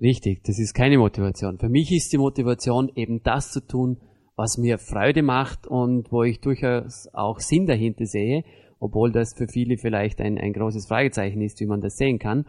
Richtig, 0.00 0.44
das 0.44 0.58
ist 0.58 0.74
keine 0.74 0.96
Motivation. 0.96 1.58
Für 1.58 1.68
mich 1.68 1.92
ist 1.92 2.12
die 2.12 2.18
Motivation 2.18 2.90
eben 2.94 3.22
das 3.22 3.50
zu 3.50 3.60
tun, 3.66 3.98
was 4.36 4.56
mir 4.56 4.78
Freude 4.78 5.22
macht 5.22 5.66
und 5.66 6.12
wo 6.12 6.22
ich 6.22 6.40
durchaus 6.40 7.08
auch 7.12 7.40
Sinn 7.40 7.66
dahinter 7.66 8.06
sehe, 8.06 8.44
obwohl 8.78 9.10
das 9.10 9.34
für 9.36 9.48
viele 9.48 9.76
vielleicht 9.76 10.20
ein, 10.20 10.38
ein 10.38 10.52
großes 10.52 10.86
Fragezeichen 10.86 11.42
ist, 11.42 11.60
wie 11.60 11.66
man 11.66 11.80
das 11.80 11.96
sehen 11.96 12.20
kann. 12.20 12.46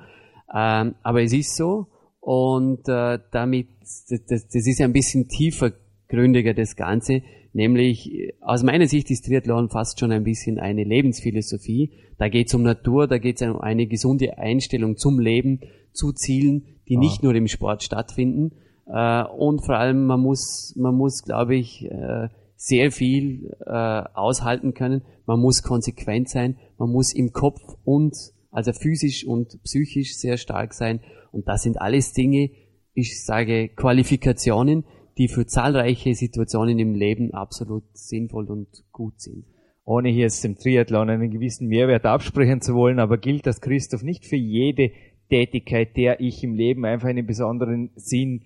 Ähm, 0.54 0.93
aber 1.02 1.24
es 1.24 1.34
ist 1.34 1.58
so 1.58 1.88
und 2.30 2.88
äh, 2.88 3.18
damit, 3.32 3.70
das, 3.80 4.28
das, 4.28 4.68
ist 4.68 4.82
ein 4.82 4.94
bisschen 4.94 5.28
tiefer 5.30 5.72
gründiger 6.08 6.54
das 6.54 6.76
Ganze, 6.76 7.24
nämlich 7.54 8.36
aus 8.39 8.62
meiner 8.62 8.86
Sicht 8.86 9.10
ist 9.10 9.26
Triathlon 9.26 9.70
fast 9.70 10.00
schon 10.00 10.12
ein 10.12 10.24
bisschen 10.26 10.60
eine 10.60 10.84
Lebensphilosophie. 10.84 11.89
Da 12.20 12.30
geht 12.30 12.46
es 12.46 12.54
um 12.54 12.62
Natur, 12.62 13.08
da 13.08 13.18
geht 13.18 13.42
es 13.42 13.48
um 13.48 13.60
eine 13.60 13.88
gesunde 13.88 14.38
Einstellung 14.38 14.96
zum 14.96 15.20
Leben, 15.20 15.62
zu 15.92 16.12
Zielen, 16.12 16.65
die 16.88 16.98
ah. 16.98 17.00
nicht 17.00 17.24
nur 17.24 17.34
im 17.34 17.48
Sport 17.48 17.82
stattfinden. 17.82 18.52
Äh, 18.86 19.24
und 19.24 19.65
vor 19.65 19.78
allem, 19.78 20.06
man 20.06 20.20
muss, 20.20 20.76
man 20.78 20.94
muss, 20.94 21.24
glaube 21.24 21.56
ich, 21.56 21.84
äh, 21.86 22.28
sehr 22.56 22.92
viel 22.92 23.58
äh, 23.65 23.72
aushalten 23.72 24.76
können. 24.76 25.02
Man 25.26 25.39
muss 25.39 25.63
konsequent 25.63 26.30
sein. 26.30 26.58
Man 26.78 26.92
muss 26.92 27.12
im 27.12 27.32
Kopf 27.32 27.60
und 27.86 28.15
also 28.52 28.72
physisch 28.72 29.26
und 29.26 29.63
psychisch 29.63 30.15
sehr 30.15 30.38
stark 30.38 30.76
sein. 30.76 31.00
Und 31.32 31.48
das 31.48 31.63
sind 31.63 31.80
alles 31.82 32.13
Dinge, 32.13 32.50
ich 32.94 33.24
sage 33.24 33.70
Qualifikationen, 33.70 34.86
die 35.18 35.28
für 35.28 35.46
zahlreiche 35.46 36.13
Situationen 36.15 36.80
im 36.80 36.96
Leben 36.96 37.34
absolut 37.34 37.84
sinnvoll 37.94 38.50
und 38.50 38.68
gut 38.92 39.20
sind. 39.20 39.46
Ohne 39.84 40.10
hier 40.10 40.24
jetzt 40.24 40.44
dem 40.44 40.56
Triathlon 40.56 41.10
einen 41.10 41.32
gewissen 41.32 41.68
Mehrwert 41.68 42.06
absprechen 42.06 42.62
zu 42.62 42.74
wollen, 42.74 43.00
aber 43.00 43.18
gilt 43.18 43.46
das 43.46 43.60
Christoph 43.60 44.04
nicht 44.04 44.26
für 44.26 44.36
jede 44.36 44.92
Tätigkeit, 45.30 45.98
der 45.98 46.20
ich 46.20 46.44
im 46.44 46.54
Leben 46.54 46.86
einfach 46.86 47.10
einen 47.10 47.26
besonderen 47.26 47.92
Sinn 47.96 48.44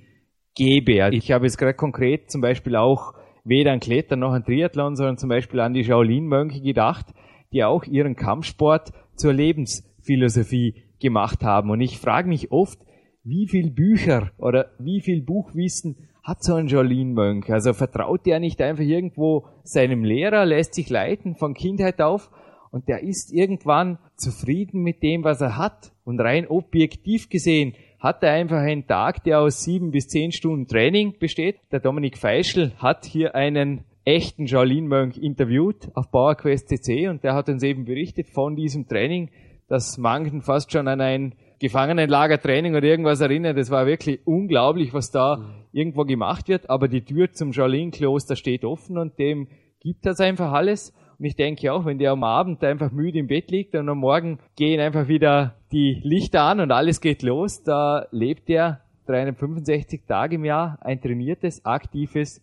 gebe. 0.55 1.03
Also 1.03 1.17
ich 1.17 1.31
habe 1.31 1.45
jetzt 1.45 1.57
gerade 1.57 1.73
konkret 1.73 2.31
zum 2.31 2.41
Beispiel 2.41 2.75
auch 2.75 3.13
weder 3.43 3.71
an 3.71 3.79
Klettern 3.79 4.19
noch 4.19 4.31
an 4.31 4.43
Triathlon, 4.43 4.95
sondern 4.95 5.17
zum 5.17 5.29
Beispiel 5.29 5.59
an 5.59 5.73
die 5.73 5.83
Shaolin-Mönche 5.83 6.61
gedacht, 6.61 7.07
die 7.51 7.63
auch 7.63 7.83
ihren 7.83 8.15
Kampfsport 8.15 8.91
zur 9.15 9.33
Lebens 9.33 9.83
Philosophie 10.01 10.82
gemacht 11.03 11.43
haben. 11.43 11.69
Und 11.69 11.81
ich 11.81 11.99
frage 11.99 12.27
mich 12.27 12.51
oft, 12.51 12.79
wie 13.23 13.47
viel 13.47 13.69
Bücher 13.69 14.31
oder 14.39 14.71
wie 14.79 15.01
viel 15.01 15.21
Buchwissen 15.21 16.09
hat 16.23 16.43
so 16.43 16.55
ein 16.55 16.67
Jolene-Mönch? 16.67 17.51
Also 17.51 17.73
vertraut 17.73 18.25
der 18.25 18.39
nicht 18.39 18.59
einfach 18.59 18.83
irgendwo 18.83 19.45
seinem 19.63 20.03
Lehrer, 20.03 20.45
lässt 20.45 20.73
sich 20.73 20.89
leiten 20.89 21.35
von 21.35 21.53
Kindheit 21.53 22.01
auf? 22.01 22.31
und 22.73 22.87
der 22.87 23.03
ist 23.03 23.31
irgendwann 23.31 23.99
zufrieden 24.15 24.81
mit 24.81 25.03
dem, 25.03 25.23
was 25.23 25.41
er 25.41 25.57
hat. 25.57 25.91
Und 26.05 26.19
rein 26.19 26.47
objektiv 26.47 27.29
gesehen 27.29 27.75
hat 27.99 28.23
er 28.23 28.31
einfach 28.31 28.57
einen 28.57 28.87
Tag, 28.87 29.23
der 29.25 29.41
aus 29.41 29.63
sieben 29.63 29.91
bis 29.91 30.07
zehn 30.07 30.31
Stunden 30.31 30.67
Training 30.67 31.19
besteht. 31.19 31.57
Der 31.71 31.79
Dominik 31.79 32.17
Feischl 32.17 32.71
hat 32.79 33.05
hier 33.05 33.35
einen 33.35 33.83
echten 34.05 34.47
Shaolin 34.47 34.87
Mönch 34.87 35.19
interviewt 35.19 35.91
auf 35.93 36.09
PowerQuest 36.09 36.67
CC 36.67 37.09
und 37.09 37.23
der 37.23 37.35
hat 37.35 37.47
uns 37.47 37.61
eben 37.61 37.85
berichtet 37.85 38.31
von 38.31 38.55
diesem 38.55 38.87
Training, 38.87 39.29
das 39.67 39.97
manchen 39.97 40.41
fast 40.41 40.71
schon 40.71 40.87
an 40.87 41.01
ein 41.01 41.35
Gefangenenlagertraining 41.59 42.75
oder 42.75 42.85
irgendwas 42.85 43.21
erinnert. 43.21 43.57
Das 43.57 43.71
war 43.71 43.85
wirklich 43.85 44.19
unglaublich, 44.25 44.93
was 44.93 45.11
da 45.11 45.37
mhm. 45.37 45.45
irgendwo 45.71 46.03
gemacht 46.03 46.49
wird. 46.49 46.69
Aber 46.69 46.87
die 46.87 47.05
Tür 47.05 47.31
zum 47.31 47.53
Shaolin-Kloster 47.53 48.35
steht 48.35 48.65
offen 48.65 48.97
und 48.97 49.17
dem 49.17 49.47
gibt 49.79 50.05
das 50.05 50.19
einfach 50.19 50.51
alles. 50.51 50.93
Und 51.19 51.25
ich 51.25 51.35
denke 51.35 51.71
auch, 51.71 51.85
wenn 51.85 51.99
der 51.99 52.11
am 52.11 52.23
Abend 52.23 52.63
einfach 52.63 52.91
müde 52.91 53.19
im 53.19 53.27
Bett 53.27 53.49
liegt 53.49 53.75
und 53.75 53.87
am 53.87 53.99
Morgen 53.99 54.39
gehen 54.57 54.79
einfach 54.79 55.07
wieder 55.07 55.55
die 55.71 56.01
Lichter 56.03 56.41
an 56.41 56.59
und 56.59 56.71
alles 56.71 56.99
geht 56.99 57.21
los, 57.23 57.63
da 57.63 58.07
lebt 58.11 58.49
er 58.49 58.81
365 59.05 60.01
Tage 60.07 60.35
im 60.35 60.45
Jahr 60.45 60.79
ein 60.81 61.01
trainiertes, 61.01 61.65
aktives, 61.65 62.41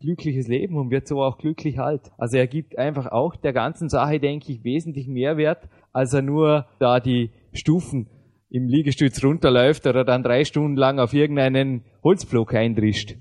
glückliches 0.00 0.48
Leben 0.48 0.76
und 0.76 0.90
wird 0.90 1.06
so 1.06 1.22
auch 1.22 1.38
glücklich 1.38 1.78
alt. 1.78 2.10
Also 2.18 2.36
er 2.36 2.46
gibt 2.46 2.78
einfach 2.78 3.06
auch 3.06 3.36
der 3.36 3.52
ganzen 3.52 3.88
Sache, 3.88 4.18
denke 4.18 4.52
ich, 4.52 4.64
wesentlich 4.64 5.06
mehr 5.08 5.36
Wert, 5.36 5.68
als 5.92 6.12
er 6.12 6.22
nur 6.22 6.66
da 6.78 7.00
die 7.00 7.30
Stufen 7.52 8.08
im 8.50 8.68
Liegestütz 8.68 9.22
runterläuft 9.22 9.86
oder 9.86 10.04
dann 10.04 10.22
drei 10.22 10.44
Stunden 10.44 10.76
lang 10.76 10.98
auf 10.98 11.14
irgendeinen 11.14 11.84
Holzpflock 12.02 12.54
eindrischt. 12.54 13.16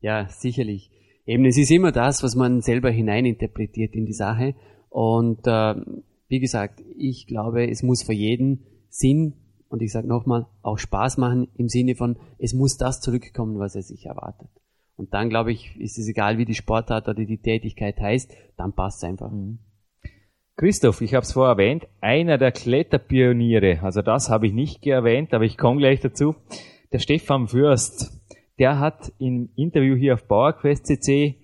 Ja, 0.00 0.28
sicherlich. 0.28 0.90
Eben, 1.26 1.44
es 1.44 1.58
ist 1.58 1.70
immer 1.70 1.90
das, 1.90 2.22
was 2.22 2.36
man 2.36 2.60
selber 2.60 2.90
hineininterpretiert 2.90 3.94
in 3.94 4.06
die 4.06 4.12
Sache. 4.12 4.54
Und 4.88 5.46
äh, 5.46 5.74
wie 6.28 6.38
gesagt, 6.38 6.80
ich 6.96 7.26
glaube, 7.26 7.68
es 7.68 7.82
muss 7.82 8.04
für 8.04 8.12
jeden 8.12 8.64
Sinn 8.88 9.34
und 9.68 9.82
ich 9.82 9.92
sage 9.92 10.06
nochmal, 10.06 10.46
auch 10.62 10.78
Spaß 10.78 11.18
machen 11.18 11.48
im 11.56 11.68
Sinne 11.68 11.96
von, 11.96 12.16
es 12.38 12.54
muss 12.54 12.76
das 12.76 13.00
zurückkommen, 13.00 13.58
was 13.58 13.74
er 13.74 13.82
sich 13.82 14.06
erwartet. 14.06 14.48
Und 14.96 15.12
dann, 15.12 15.28
glaube 15.28 15.52
ich, 15.52 15.76
ist 15.78 15.98
es 15.98 16.08
egal, 16.08 16.38
wie 16.38 16.44
die 16.44 16.54
Sportart 16.54 17.08
oder 17.08 17.24
die 17.24 17.38
Tätigkeit 17.38 17.98
heißt, 18.00 18.32
dann 18.56 18.72
passt 18.72 19.02
es 19.02 19.08
einfach. 19.08 19.30
Mhm. 19.30 19.58
Christoph, 20.58 21.02
ich 21.02 21.12
habe 21.12 21.22
es 21.22 21.34
vorher 21.34 21.52
erwähnt, 21.52 21.86
einer 22.00 22.38
der 22.38 22.50
Kletterpioniere, 22.50 23.80
also 23.82 24.00
das 24.00 24.30
habe 24.30 24.46
ich 24.46 24.54
nicht 24.54 24.86
erwähnt, 24.86 25.34
aber 25.34 25.44
ich 25.44 25.58
komme 25.58 25.80
gleich 25.80 26.00
dazu, 26.00 26.34
der 26.94 26.98
Stefan 26.98 27.46
Fürst, 27.46 28.22
der 28.58 28.78
hat 28.78 29.12
im 29.18 29.50
Interview 29.54 29.96
hier 29.96 30.14
auf 30.14 30.26
PowerQuest 30.26 30.86
CC 30.86 31.34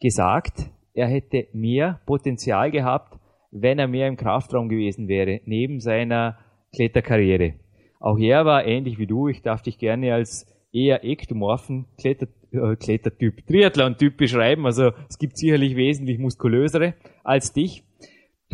gesagt, 0.00 0.70
er 0.94 1.08
hätte 1.08 1.48
mehr 1.52 2.00
Potenzial 2.06 2.70
gehabt, 2.70 3.18
wenn 3.50 3.78
er 3.78 3.86
mehr 3.86 4.08
im 4.08 4.16
Kraftraum 4.16 4.70
gewesen 4.70 5.08
wäre, 5.08 5.42
neben 5.44 5.80
seiner 5.80 6.38
Kletterkarriere. 6.74 7.56
Auch 8.00 8.18
er 8.18 8.46
war 8.46 8.64
ähnlich 8.64 8.98
wie 8.98 9.06
du, 9.06 9.28
ich 9.28 9.42
darf 9.42 9.60
dich 9.60 9.76
gerne 9.76 10.14
als 10.14 10.46
eher 10.72 11.04
ektomorphen 11.04 11.84
Kletter, 12.00 12.28
äh, 12.50 12.76
Klettertyp, 12.76 13.46
Triathlon-Typ 13.46 14.16
beschreiben, 14.16 14.64
also 14.64 14.92
es 15.10 15.18
gibt 15.18 15.36
sicherlich 15.36 15.76
wesentlich 15.76 16.18
muskulösere 16.18 16.94
als 17.24 17.52
dich. 17.52 17.84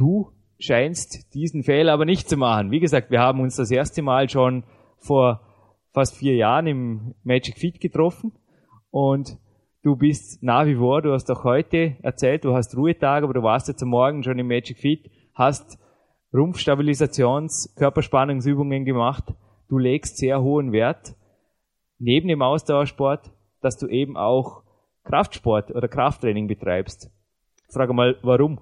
Du 0.01 0.33
scheinst 0.59 1.35
diesen 1.35 1.63
Fehler 1.63 1.93
aber 1.93 2.07
nicht 2.07 2.27
zu 2.27 2.39
machen. 2.39 2.71
Wie 2.71 2.81
gesagt, 2.81 3.11
wir 3.11 3.21
haben 3.21 3.39
uns 3.39 3.57
das 3.57 3.71
erste 3.71 4.01
Mal 4.01 4.31
schon 4.31 4.65
vor 4.97 5.43
fast 5.93 6.17
vier 6.17 6.37
Jahren 6.37 6.67
im 6.67 7.15
Magic 7.23 7.59
Feet 7.59 7.83
getroffen 7.83 8.33
und 8.91 9.37
du 9.83 9.97
bist 9.97 10.43
nach 10.43 10.65
wie 10.65 10.77
vor, 10.77 11.03
du 11.03 11.13
hast 11.13 11.31
auch 11.31 11.45
heute 11.45 11.99
erzählt, 12.01 12.47
du 12.47 12.55
hast 12.55 12.75
Ruhetage, 12.75 13.25
aber 13.25 13.35
du 13.35 13.43
warst 13.43 13.69
jetzt 13.69 13.83
am 13.83 13.91
Morgen 13.91 14.23
schon 14.23 14.39
im 14.39 14.49
Magic 14.49 14.79
Feet, 14.79 15.11
hast 15.35 15.79
Rumpfstabilisations-, 16.33 17.77
Körperspannungsübungen 17.77 18.87
gemacht. 18.87 19.25
Du 19.69 19.77
legst 19.77 20.17
sehr 20.17 20.41
hohen 20.41 20.73
Wert 20.73 21.15
neben 21.99 22.29
dem 22.29 22.41
Ausdauersport, 22.41 23.31
dass 23.61 23.77
du 23.77 23.87
eben 23.87 24.17
auch 24.17 24.63
Kraftsport 25.05 25.73
oder 25.75 25.89
Krafttraining 25.89 26.47
betreibst. 26.47 27.11
Frage 27.69 27.93
mal, 27.93 28.17
warum? 28.23 28.61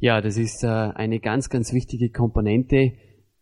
Ja, 0.00 0.20
das 0.20 0.36
ist 0.36 0.62
äh, 0.62 0.68
eine 0.68 1.18
ganz, 1.18 1.50
ganz 1.50 1.72
wichtige 1.72 2.10
Komponente 2.10 2.92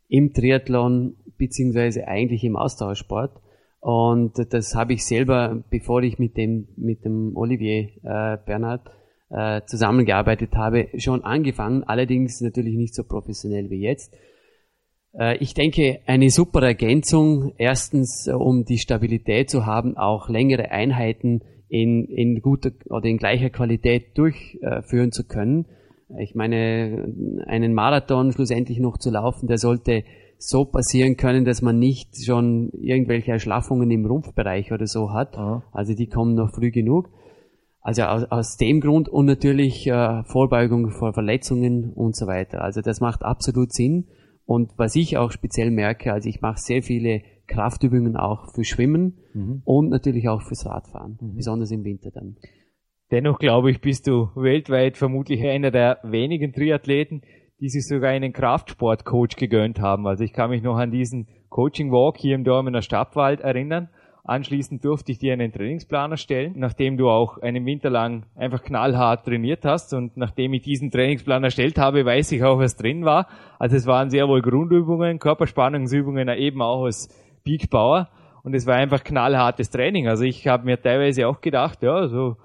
im 0.08 0.32
Triathlon 0.32 1.16
beziehungsweise 1.36 2.08
eigentlich 2.08 2.44
im 2.44 2.56
Ausdauersport. 2.56 3.42
Und 3.80 4.32
das 4.50 4.74
habe 4.74 4.94
ich 4.94 5.04
selber, 5.04 5.62
bevor 5.70 6.02
ich 6.02 6.18
mit 6.18 6.36
dem, 6.36 6.68
mit 6.76 7.04
dem 7.04 7.36
Olivier 7.36 7.90
äh, 8.02 8.38
Bernhard 8.44 8.90
äh, 9.28 9.62
zusammengearbeitet 9.66 10.54
habe, 10.54 10.88
schon 10.96 11.24
angefangen, 11.24 11.84
allerdings 11.84 12.40
natürlich 12.40 12.74
nicht 12.74 12.94
so 12.94 13.04
professionell 13.04 13.68
wie 13.68 13.82
jetzt. 13.82 14.14
Äh, 15.12 15.36
ich 15.38 15.52
denke, 15.52 16.00
eine 16.06 16.30
super 16.30 16.62
Ergänzung, 16.62 17.52
erstens, 17.58 18.28
um 18.28 18.64
die 18.64 18.78
Stabilität 18.78 19.50
zu 19.50 19.66
haben, 19.66 19.96
auch 19.96 20.30
längere 20.30 20.70
Einheiten 20.70 21.42
in, 21.68 22.06
in 22.06 22.40
guter 22.40 22.70
oder 22.88 23.04
in 23.06 23.18
gleicher 23.18 23.50
Qualität 23.50 24.16
durchführen 24.16 25.12
zu 25.12 25.26
können. 25.26 25.66
Ich 26.18 26.34
meine, 26.34 27.12
einen 27.46 27.74
Marathon 27.74 28.32
schlussendlich 28.32 28.78
noch 28.78 28.98
zu 28.98 29.10
laufen, 29.10 29.48
der 29.48 29.58
sollte 29.58 30.04
so 30.38 30.64
passieren 30.64 31.16
können, 31.16 31.44
dass 31.44 31.62
man 31.62 31.78
nicht 31.78 32.24
schon 32.24 32.70
irgendwelche 32.72 33.32
Erschlaffungen 33.32 33.90
im 33.90 34.06
Rumpfbereich 34.06 34.72
oder 34.72 34.86
so 34.86 35.12
hat. 35.12 35.36
Aha. 35.36 35.64
Also 35.72 35.94
die 35.94 36.06
kommen 36.06 36.34
noch 36.34 36.54
früh 36.54 36.70
genug. 36.70 37.08
Also 37.80 38.02
aus, 38.02 38.24
aus 38.24 38.56
dem 38.56 38.80
Grund 38.80 39.08
und 39.08 39.26
natürlich 39.26 39.86
äh, 39.86 40.24
Vorbeugung 40.24 40.90
vor 40.90 41.12
Verletzungen 41.12 41.92
und 41.92 42.16
so 42.16 42.26
weiter. 42.26 42.62
Also 42.62 42.80
das 42.80 43.00
macht 43.00 43.22
absolut 43.22 43.72
Sinn. 43.72 44.08
Und 44.44 44.72
was 44.76 44.94
ich 44.96 45.16
auch 45.16 45.32
speziell 45.32 45.70
merke, 45.70 46.12
also 46.12 46.28
ich 46.28 46.40
mache 46.40 46.58
sehr 46.58 46.82
viele 46.82 47.22
Kraftübungen 47.46 48.16
auch 48.16 48.52
für 48.52 48.64
Schwimmen 48.64 49.18
mhm. 49.34 49.62
und 49.64 49.88
natürlich 49.88 50.28
auch 50.28 50.42
fürs 50.42 50.66
Radfahren, 50.66 51.18
mhm. 51.20 51.36
besonders 51.36 51.70
im 51.70 51.84
Winter 51.84 52.10
dann. 52.10 52.36
Dennoch 53.12 53.38
glaube 53.38 53.70
ich, 53.70 53.80
bist 53.80 54.08
du 54.08 54.30
weltweit 54.34 54.96
vermutlich 54.96 55.46
einer 55.46 55.70
der 55.70 55.98
wenigen 56.02 56.52
Triathleten, 56.52 57.22
die 57.60 57.68
sich 57.68 57.86
sogar 57.86 58.10
einen 58.10 58.32
Kraftsportcoach 58.32 59.36
gegönnt 59.36 59.80
haben. 59.80 60.06
Also 60.06 60.24
ich 60.24 60.32
kann 60.32 60.50
mich 60.50 60.62
noch 60.62 60.76
an 60.76 60.90
diesen 60.90 61.28
Coaching 61.48 61.92
Walk 61.92 62.16
hier 62.18 62.34
im 62.34 62.44
Dormener 62.44 62.82
Stadtwald 62.82 63.40
erinnern. 63.40 63.88
Anschließend 64.24 64.84
durfte 64.84 65.12
ich 65.12 65.18
dir 65.18 65.32
einen 65.32 65.52
Trainingsplan 65.52 66.10
erstellen, 66.10 66.54
nachdem 66.56 66.96
du 66.96 67.08
auch 67.08 67.38
einen 67.38 67.64
Winter 67.64 67.90
lang 67.90 68.26
einfach 68.34 68.64
knallhart 68.64 69.24
trainiert 69.24 69.64
hast. 69.64 69.94
Und 69.94 70.16
nachdem 70.16 70.52
ich 70.52 70.62
diesen 70.62 70.90
Trainingsplan 70.90 71.44
erstellt 71.44 71.78
habe, 71.78 72.04
weiß 72.04 72.32
ich 72.32 72.42
auch, 72.42 72.58
was 72.58 72.74
drin 72.74 73.04
war. 73.04 73.28
Also 73.60 73.76
es 73.76 73.86
waren 73.86 74.10
sehr 74.10 74.26
wohl 74.26 74.42
Grundübungen, 74.42 75.20
Körperspannungsübungen, 75.20 76.28
eben 76.28 76.60
auch 76.60 76.80
aus 76.80 77.08
Peak 77.44 77.70
Power. 77.70 78.08
Und 78.42 78.54
es 78.54 78.66
war 78.66 78.74
einfach 78.74 79.04
knallhartes 79.04 79.70
Training. 79.70 80.08
Also 80.08 80.24
ich 80.24 80.48
habe 80.48 80.64
mir 80.64 80.80
teilweise 80.80 81.28
auch 81.28 81.40
gedacht, 81.40 81.84
ja, 81.84 82.08
so, 82.08 82.36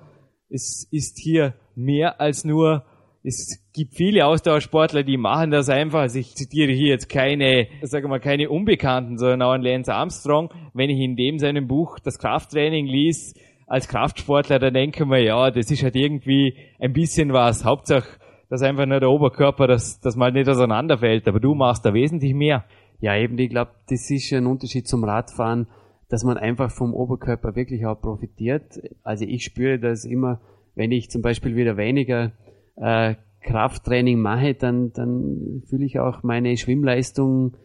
es 0.52 0.88
ist 0.92 1.18
hier 1.18 1.54
mehr 1.76 2.20
als 2.20 2.44
nur 2.44 2.84
es 3.24 3.64
gibt 3.74 3.94
viele 3.94 4.26
Ausdauersportler, 4.26 5.04
die 5.04 5.18
machen 5.18 5.52
das 5.52 5.70
einfach. 5.70 6.00
Also 6.00 6.18
ich 6.18 6.34
zitiere 6.36 6.72
hier 6.72 6.90
jetzt 6.90 7.08
keine, 7.08 7.68
sagen 7.84 8.06
wir 8.06 8.10
mal, 8.10 8.20
keine 8.20 8.50
Unbekannten, 8.50 9.20
sondern 9.20 9.44
auch 9.44 9.52
einen 9.52 9.64
Lance 9.64 9.94
Armstrong. 9.94 10.50
Wenn 10.74 10.90
ich 10.90 11.00
in 11.00 11.16
dem 11.16 11.38
seinem 11.38 11.68
Buch 11.68 12.00
das 12.00 12.18
Krafttraining 12.18 12.88
liest, 12.88 13.40
als 13.68 13.88
Kraftsportler, 13.88 14.60
dann 14.60 14.74
denke 14.74 15.04
ich 15.04 15.10
mir, 15.10 15.24
ja, 15.24 15.50
das 15.50 15.72
ist 15.72 15.82
halt 15.82 15.96
irgendwie 15.96 16.56
ein 16.80 16.92
bisschen 16.92 17.32
was. 17.32 17.64
Hauptsache, 17.64 18.20
dass 18.50 18.64
einfach 18.64 18.86
nur 18.86 19.00
der 19.00 19.10
Oberkörper, 19.10 19.66
dass, 19.66 20.02
dass 20.02 20.18
mal 20.18 20.32
nicht 20.32 20.50
auseinanderfällt. 20.50 21.26
Aber 21.28 21.40
du 21.40 21.54
machst 21.54 21.86
da 21.86 21.94
wesentlich 21.94 22.34
mehr. 22.34 22.66
Ja, 23.00 23.16
eben, 23.16 23.38
ich 23.38 23.50
glaube, 23.50 23.72
das 23.88 24.12
ist 24.12 24.34
ein 24.34 24.46
Unterschied 24.46 24.88
zum 24.88 25.06
Radfahren, 25.06 25.68
dass 26.12 26.26
man 26.26 26.38
einfach 26.38 26.72
vom 26.72 26.94
Oberkörper 26.94 27.56
wirklich 27.56 27.86
auch 27.86 28.00
profitiert. 28.00 28.82
Also 29.02 29.24
ich 29.24 29.46
spüre 29.46 29.80
das 29.80 30.04
immer, 30.04 30.42
wenn 30.76 30.92
ich 30.92 31.10
zum 31.10 31.22
Beispiel 31.22 31.56
wieder 31.56 31.78
weniger 31.78 32.34
äh, 32.76 33.16
Krafttraining 33.42 34.20
mache, 34.20 34.54
dann, 34.54 34.92
dann 34.92 35.64
fühle 35.68 35.86
ich 35.86 36.00
auch 36.00 36.22
meine 36.22 36.58
Schwimmleistung 36.58 37.56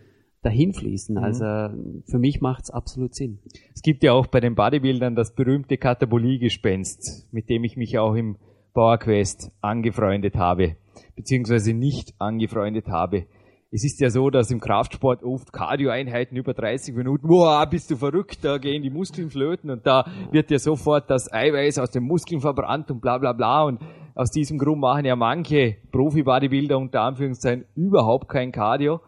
dahin 0.42 0.72
fließen. 0.72 1.16
Mhm. 1.16 1.24
Also 1.24 1.44
für 2.04 2.18
mich 2.20 2.40
macht 2.40 2.64
es 2.64 2.70
absolut 2.70 3.16
Sinn. 3.16 3.40
Es 3.74 3.82
gibt 3.82 4.04
ja 4.04 4.12
auch 4.12 4.28
bei 4.28 4.38
den 4.38 4.54
Bodybuildern 4.54 5.16
das 5.16 5.34
berühmte 5.34 5.76
Katabolie-Gespenst, 5.76 7.26
mit 7.32 7.50
dem 7.50 7.64
ich 7.64 7.76
mich 7.76 7.98
auch 7.98 8.14
im 8.14 8.36
PowerQuest 8.74 9.50
angefreundet 9.60 10.36
habe, 10.36 10.76
beziehungsweise 11.16 11.74
nicht 11.74 12.14
angefreundet 12.20 12.86
habe. 12.86 13.26
Es 13.72 13.84
ist 13.84 14.00
ja 14.00 14.10
so, 14.10 14.30
dass 14.30 14.52
im 14.52 14.60
Kraftsport 14.60 15.24
oft 15.24 15.52
Cardio-Einheiten 15.52 16.36
über 16.36 16.54
30 16.54 16.94
Minuten, 16.94 17.26
boah, 17.26 17.66
bist 17.68 17.90
du 17.90 17.96
verrückt, 17.96 18.44
da 18.44 18.58
gehen 18.58 18.82
die 18.82 18.90
Muskeln 18.90 19.28
flöten 19.28 19.70
und 19.70 19.84
da 19.84 20.08
wird 20.30 20.52
ja 20.52 20.58
sofort 20.58 21.10
das 21.10 21.32
Eiweiß 21.32 21.78
aus 21.78 21.90
den 21.90 22.04
Muskeln 22.04 22.40
verbrannt 22.40 22.90
und 22.92 23.00
bla 23.00 23.18
bla 23.18 23.32
bla 23.32 23.64
und 23.64 23.80
aus 24.14 24.30
diesem 24.30 24.58
Grund 24.58 24.80
machen 24.80 25.04
ja 25.04 25.16
manche 25.16 25.76
Profi-Bodybuilder 25.90 26.78
unter 26.78 27.02
Anführungszeichen 27.02 27.64
überhaupt 27.74 28.28
kein 28.28 28.52
Cardio. 28.52 29.00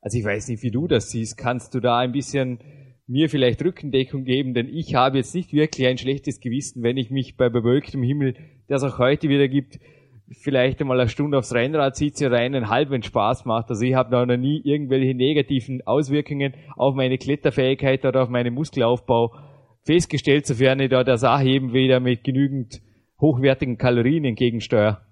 Also 0.00 0.18
ich 0.18 0.24
weiß 0.24 0.48
nicht, 0.48 0.62
wie 0.62 0.70
du 0.70 0.86
das 0.86 1.10
siehst. 1.10 1.36
Kannst 1.36 1.74
du 1.74 1.80
da 1.80 1.98
ein 1.98 2.12
bisschen 2.12 2.60
mir 3.06 3.28
vielleicht 3.28 3.62
Rückendeckung 3.64 4.24
geben? 4.24 4.54
Denn 4.54 4.68
ich 4.68 4.94
habe 4.94 5.18
jetzt 5.18 5.34
nicht 5.34 5.52
wirklich 5.52 5.88
ein 5.88 5.98
schlechtes 5.98 6.40
Gewissen, 6.40 6.82
wenn 6.82 6.96
ich 6.96 7.10
mich 7.10 7.36
bei 7.36 7.48
bewölktem 7.48 8.02
Himmel, 8.02 8.34
der 8.68 8.76
es 8.76 8.84
auch 8.84 8.98
heute 8.98 9.28
wieder 9.28 9.48
gibt, 9.48 9.80
vielleicht 10.30 10.80
einmal 10.80 11.00
eine 11.00 11.08
Stunde 11.08 11.38
aufs 11.38 11.54
Rennrad 11.54 11.96
sitze 11.96 12.26
oder 12.26 12.38
einen 12.38 12.68
halben 12.68 13.02
Spaß 13.02 13.44
macht. 13.44 13.68
Also 13.70 13.84
ich 13.84 13.94
habe 13.94 14.26
noch 14.26 14.36
nie 14.36 14.60
irgendwelche 14.64 15.14
negativen 15.14 15.82
Auswirkungen 15.86 16.54
auf 16.76 16.94
meine 16.94 17.18
Kletterfähigkeit 17.18 18.04
oder 18.04 18.22
auf 18.22 18.28
meinen 18.28 18.54
Muskelaufbau 18.54 19.34
festgestellt, 19.82 20.46
sofern 20.46 20.80
ich 20.80 20.90
da 20.90 21.04
der 21.04 21.18
Sache 21.18 21.46
eben 21.46 21.72
wieder 21.72 22.00
mit 22.00 22.24
genügend 22.24 22.80
hochwertigen 23.20 23.76
Kalorien 23.76 24.24
entgegensteuere. 24.24 25.02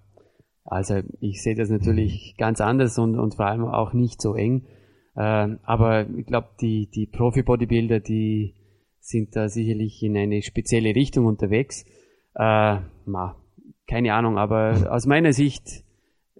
Also 0.65 1.01
ich 1.19 1.43
sehe 1.43 1.55
das 1.55 1.69
natürlich 1.69 2.35
ganz 2.37 2.61
anders 2.61 2.97
und, 2.97 3.19
und 3.19 3.35
vor 3.35 3.45
allem 3.45 3.65
auch 3.65 3.93
nicht 3.93 4.21
so 4.21 4.33
eng. 4.35 4.65
Äh, 5.15 5.57
aber 5.63 6.09
ich 6.09 6.25
glaube, 6.25 6.49
die, 6.61 6.89
die 6.89 7.05
Profi-Bodybuilder, 7.05 7.99
die 7.99 8.55
sind 8.99 9.35
da 9.35 9.49
sicherlich 9.49 10.01
in 10.01 10.17
eine 10.17 10.41
spezielle 10.41 10.95
Richtung 10.95 11.25
unterwegs. 11.25 11.85
Äh, 12.35 12.79
keine 13.87 14.13
Ahnung, 14.13 14.37
aber 14.37 14.87
aus 14.91 15.05
meiner 15.05 15.33
Sicht 15.33 15.83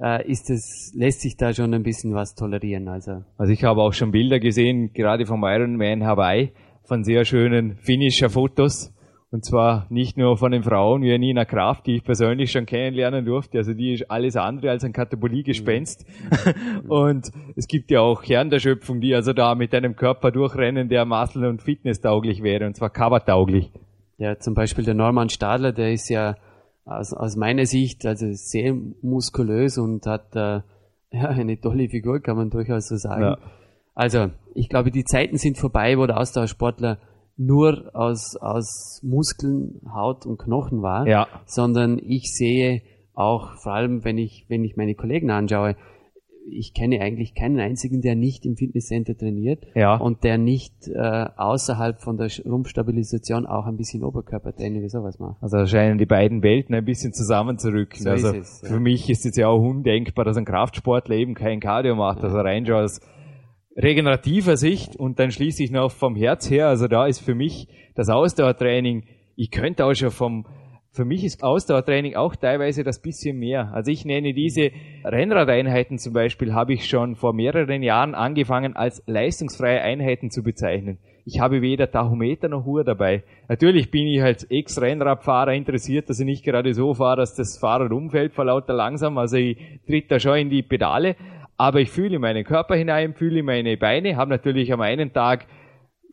äh, 0.02 0.30
ist 0.30 0.50
es, 0.50 0.94
lässt 0.96 1.22
sich 1.22 1.38
da 1.38 1.54
schon 1.54 1.74
ein 1.74 1.84
bisschen 1.84 2.14
was 2.14 2.36
tolerieren. 2.36 2.88
Also, 2.88 3.24
also 3.38 3.52
ich 3.52 3.64
habe 3.64 3.82
auch 3.82 3.94
schon 3.94 4.12
Bilder 4.12 4.40
gesehen, 4.40 4.94
gerade 4.94 5.26
vom 5.26 5.44
Ironman 5.44 6.06
Hawaii, 6.06 6.52
von 6.84 7.04
sehr 7.04 7.26
schönen 7.26 7.78
Finisher-Fotos 7.78 8.94
und 9.34 9.44
zwar 9.44 9.88
nicht 9.90 10.16
nur 10.16 10.38
von 10.38 10.52
den 10.52 10.62
Frauen 10.62 11.02
wie 11.02 11.18
Nina 11.18 11.44
Kraft, 11.44 11.88
die 11.88 11.96
ich 11.96 12.04
persönlich 12.04 12.52
schon 12.52 12.68
kennenlernen 12.68 13.26
durfte. 13.26 13.58
Also 13.58 13.74
die 13.74 13.94
ist 13.94 14.12
alles 14.12 14.36
andere 14.36 14.70
als 14.70 14.84
ein 14.84 14.94
Kataboliegespenst. 14.94 16.06
Mhm. 16.44 16.90
und 16.92 17.32
es 17.56 17.68
gibt 17.68 17.90
ja 17.90 18.02
auch 18.02 18.24
Herren 18.24 18.50
der 18.50 18.60
Schöpfung, 18.60 19.00
die 19.00 19.16
also 19.16 19.34
da 19.34 19.56
mit 19.56 19.74
einem 19.74 19.96
Körper 19.96 20.32
durchrennen, 20.32 20.90
der 20.90 21.06
muscle- 21.06 21.48
und 21.48 21.62
fitnesstauglich 21.62 22.44
wäre, 22.44 22.66
und 22.66 22.76
zwar 22.76 22.90
covertauglich. 22.90 23.72
Ja, 24.18 24.38
zum 24.38 24.54
Beispiel 24.54 24.84
der 24.84 24.94
Norman 24.94 25.30
Stadler, 25.30 25.72
der 25.72 25.94
ist 25.94 26.10
ja 26.10 26.36
aus, 26.86 27.14
aus 27.14 27.36
meiner 27.36 27.66
Sicht 27.66 28.06
also 28.06 28.28
sehr 28.32 28.76
muskulös 29.02 29.78
und 29.78 30.06
hat 30.06 30.36
äh, 30.36 30.62
ja, 31.12 31.30
eine 31.30 31.60
tolle 31.60 31.90
Figur, 31.90 32.20
kann 32.22 32.38
man 32.38 32.50
durchaus 32.50 32.88
so 32.88 32.98
sagen. 32.98 33.24
Ja. 33.24 33.38
Also, 33.96 34.32
ich 34.56 34.70
glaube, 34.70 34.90
die 34.90 35.04
Zeiten 35.04 35.38
sind 35.38 35.58
vorbei, 35.58 35.98
wo 35.98 36.08
der 36.08 36.20
Ausdauersportler 36.20 36.98
nur 37.38 37.92
aus, 37.94 38.36
aus 38.36 39.00
Muskeln, 39.04 39.82
Haut 39.94 40.26
und 40.26 40.40
Knochen 40.40 40.82
war, 40.82 41.08
ja. 41.08 41.28
sondern 41.46 42.00
ich 42.00 42.36
sehe 42.36 42.82
auch, 43.14 43.54
vor 43.62 43.74
allem 43.74 44.04
wenn 44.04 44.18
ich, 44.18 44.46
wenn 44.50 44.64
ich 44.64 44.76
meine 44.76 44.96
Kollegen 44.96 45.30
anschaue, 45.30 45.76
ich 46.50 46.74
kenne 46.74 47.00
eigentlich 47.02 47.36
keinen 47.36 47.60
einzigen, 47.60 48.02
der 48.02 48.16
nicht 48.16 48.46
im 48.46 48.56
Fitnesscenter 48.56 49.18
trainiert 49.18 49.66
ja. 49.76 49.96
und 49.96 50.24
der 50.24 50.38
nicht 50.38 50.88
äh, 50.88 51.26
außerhalb 51.36 52.02
von 52.02 52.18
der 52.18 52.30
Rumpfstabilisation 52.46 53.46
auch 53.46 53.66
ein 53.66 53.78
bisschen 53.78 54.04
Oberkörpertraining 54.04 54.80
oder 54.80 54.90
sowas 54.90 55.20
macht. 55.20 55.42
Also 55.42 55.58
erscheinen 55.58 55.98
die 55.98 56.06
beiden 56.06 56.44
Welten 56.44 56.76
ein 56.76 56.86
bisschen 56.86 57.14
zusammenzurücken. 57.14 58.04
So 58.04 58.10
also 58.10 58.34
es, 58.34 58.62
ja. 58.62 58.70
für 58.70 58.80
mich 58.80 59.10
ist 59.10 59.26
es 59.26 59.36
ja 59.38 59.48
auch 59.48 59.62
undenkbar, 59.62 60.26
dass 60.26 60.38
ein 60.38 60.46
Kraftsportler 60.46 61.16
eben 61.16 61.34
kein 61.34 61.60
Cardio 61.60 61.96
macht. 61.96 62.20
Ja. 62.20 62.26
Also 62.26 62.38
rein 62.40 62.66
schon 62.66 62.76
aus 62.76 63.00
regenerativer 63.76 64.58
Sicht 64.58 64.96
und 64.96 65.20
dann 65.20 65.32
schließe 65.32 65.64
ich 65.64 65.72
noch 65.72 65.92
vom 65.92 66.16
Herz 66.16 66.50
her. 66.50 66.68
Also 66.68 66.88
da 66.88 67.08
ist 67.08 67.20
für 67.20 67.36
mich 67.36 67.68
das 67.96 68.10
Ausdauertraining, 68.10 69.06
ich 69.36 69.52
könnte 69.52 69.86
auch 69.86 69.94
schon 69.94 70.12
vom, 70.12 70.46
für 70.94 71.06
mich 71.06 71.24
ist 71.24 71.44
Ausdauertraining 71.44 72.16
auch 72.16 72.36
teilweise 72.36 72.84
das 72.84 73.02
bisschen 73.02 73.38
mehr. 73.38 73.74
Also 73.74 73.92
ich 73.92 74.06
nenne 74.06 74.34
diese 74.34 74.72
Rennradeinheiten 75.04 75.98
zum 75.98 76.14
Beispiel, 76.14 76.54
habe 76.54 76.74
ich 76.74 76.88
schon 76.88 77.16
vor 77.16 77.34
mehreren 77.34 77.84
Jahren 77.84 78.16
angefangen 78.16 78.76
als 78.76 79.04
leistungsfreie 79.08 79.82
Einheiten 79.82 80.30
zu 80.30 80.44
bezeichnen. 80.44 81.00
Ich 81.26 81.40
habe 81.40 81.62
weder 81.62 81.90
Tachometer 81.90 82.48
noch 82.50 82.66
Uhr 82.66 82.84
dabei. 82.84 83.24
Natürlich 83.48 83.92
bin 83.92 84.08
ich 84.08 84.22
als 84.22 84.44
Ex-Rennradfahrer 84.44 85.54
interessiert, 85.54 86.10
dass 86.10 86.20
ich 86.20 86.26
nicht 86.26 86.44
gerade 86.44 86.74
so 86.74 86.94
fahre, 86.94 87.18
dass 87.18 87.36
das 87.36 87.58
Fahrrad 87.58 87.92
umfällt 87.92 88.34
vor 88.34 88.46
lauter 88.46 88.74
langsam. 88.74 89.18
Also 89.18 89.38
ich 89.38 89.58
tritt 89.88 90.12
da 90.12 90.20
schon 90.20 90.38
in 90.38 90.50
die 90.50 90.64
Pedale 90.64 91.16
aber 91.58 91.80
ich 91.80 91.92
fühle 91.92 92.20
meinen 92.20 92.44
Körper 92.44 92.76
hinein, 92.76 93.14
fühle 93.14 93.44
meine 93.44 93.78
Beine, 93.78 94.16
habe 94.16 94.32
natürlich 94.32 94.74
am 94.74 94.82
einen 94.82 95.14
Tag 95.14 95.46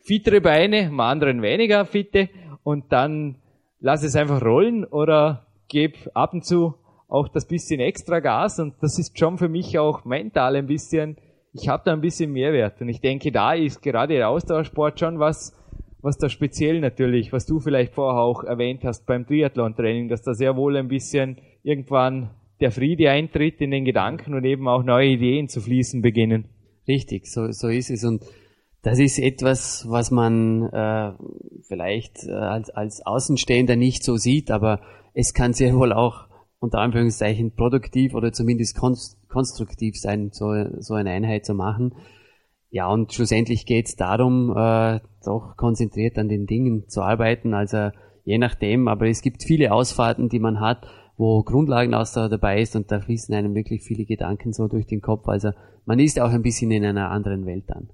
fittere 0.01 0.41
Beine, 0.41 0.87
am 0.87 0.99
anderen 0.99 1.41
weniger 1.41 1.85
fitte 1.85 2.29
und 2.63 2.91
dann 2.91 3.35
lasse 3.81 4.05
es 4.05 4.15
einfach 4.15 4.41
rollen 4.41 4.85
oder 4.85 5.47
gebe 5.67 5.97
ab 6.13 6.33
und 6.33 6.45
zu 6.45 6.75
auch 7.07 7.27
das 7.27 7.45
bisschen 7.45 7.81
extra 7.81 8.19
Gas 8.19 8.59
und 8.59 8.75
das 8.79 8.97
ist 8.97 9.19
schon 9.19 9.37
für 9.37 9.49
mich 9.49 9.77
auch 9.77 10.05
mental 10.05 10.55
ein 10.55 10.67
bisschen, 10.67 11.17
ich 11.51 11.67
habe 11.67 11.83
da 11.85 11.91
ein 11.91 11.99
bisschen 11.99 12.31
Mehrwert 12.31 12.79
und 12.79 12.87
ich 12.87 13.01
denke, 13.01 13.31
da 13.31 13.53
ist 13.53 13.81
gerade 13.81 14.13
der 14.15 14.29
Ausdauersport 14.29 14.99
schon 14.99 15.19
was, 15.19 15.53
was 16.01 16.17
da 16.17 16.29
speziell 16.29 16.79
natürlich, 16.79 17.33
was 17.33 17.45
du 17.45 17.59
vielleicht 17.59 17.93
vorher 17.93 18.21
auch 18.21 18.43
erwähnt 18.43 18.85
hast 18.85 19.05
beim 19.05 19.27
Triathlon-Training, 19.27 20.07
dass 20.07 20.21
da 20.21 20.33
sehr 20.33 20.55
wohl 20.55 20.77
ein 20.77 20.87
bisschen 20.87 21.37
irgendwann 21.63 22.29
der 22.61 22.71
Friede 22.71 23.09
eintritt 23.09 23.59
in 23.59 23.71
den 23.71 23.83
Gedanken 23.83 24.33
und 24.33 24.45
eben 24.45 24.67
auch 24.67 24.83
neue 24.83 25.09
Ideen 25.09 25.49
zu 25.49 25.59
fließen 25.59 26.01
beginnen. 26.01 26.45
Richtig, 26.87 27.27
so, 27.27 27.51
so 27.51 27.67
ist 27.67 27.89
es. 27.89 28.03
Und 28.03 28.23
das 28.81 28.99
ist 28.99 29.19
etwas, 29.19 29.85
was 29.87 30.11
man 30.11 30.63
äh, 30.63 31.13
vielleicht 31.63 32.23
äh, 32.25 32.31
als, 32.31 32.69
als 32.69 33.05
Außenstehender 33.05 33.75
nicht 33.75 34.03
so 34.03 34.17
sieht, 34.17 34.51
aber 34.51 34.81
es 35.13 35.33
kann 35.33 35.53
sehr 35.53 35.75
wohl 35.75 35.93
auch 35.93 36.27
unter 36.59 36.79
Anführungszeichen 36.79 37.55
produktiv 37.55 38.13
oder 38.13 38.31
zumindest 38.31 38.77
konstruktiv 38.77 39.97
sein, 39.97 40.29
so, 40.31 40.53
so 40.79 40.93
eine 40.93 41.11
Einheit 41.11 41.45
zu 41.45 41.53
machen. 41.53 41.95
Ja, 42.69 42.87
und 42.87 43.13
schlussendlich 43.13 43.65
geht 43.65 43.87
es 43.87 43.95
darum, 43.95 44.55
äh, 44.55 44.99
doch 45.25 45.57
konzentriert 45.57 46.17
an 46.17 46.29
den 46.29 46.45
Dingen 46.45 46.87
zu 46.87 47.01
arbeiten. 47.01 47.53
Also 47.53 47.89
je 48.23 48.37
nachdem, 48.37 48.87
aber 48.87 49.07
es 49.07 49.21
gibt 49.21 49.43
viele 49.43 49.73
Ausfahrten, 49.73 50.29
die 50.29 50.39
man 50.39 50.59
hat 50.59 50.87
wo 51.21 51.43
Grundlagenausdauer 51.43 52.29
dabei 52.29 52.61
ist 52.61 52.75
und 52.75 52.91
da 52.91 52.99
fließen 52.99 53.35
einem 53.35 53.53
wirklich 53.53 53.83
viele 53.83 54.05
Gedanken 54.05 54.53
so 54.53 54.67
durch 54.67 54.87
den 54.87 55.01
Kopf. 55.01 55.27
Also 55.27 55.51
man 55.85 55.99
ist 55.99 56.19
auch 56.19 56.31
ein 56.31 56.41
bisschen 56.41 56.71
in 56.71 56.83
einer 56.83 57.11
anderen 57.11 57.45
Welt 57.45 57.65
dann. 57.67 57.89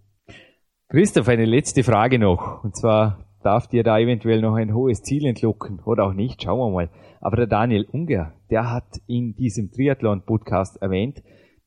Christoph, 0.89 1.27
eine 1.27 1.43
letzte 1.43 1.83
Frage 1.83 2.17
noch. 2.17 2.63
Und 2.63 2.77
zwar 2.77 3.25
darf 3.43 3.67
dir 3.67 3.83
da 3.83 3.99
eventuell 3.99 4.39
noch 4.39 4.55
ein 4.55 4.73
hohes 4.73 5.01
Ziel 5.01 5.25
entlocken 5.25 5.81
oder 5.83 6.05
auch 6.05 6.13
nicht, 6.13 6.41
schauen 6.41 6.59
wir 6.59 6.69
mal. 6.73 6.89
Aber 7.19 7.35
der 7.35 7.47
Daniel 7.47 7.85
Unger, 7.91 8.33
der 8.49 8.71
hat 8.71 9.01
in 9.05 9.35
diesem 9.35 9.69
Triathlon-Podcast 9.69 10.81
erwähnt, 10.81 11.21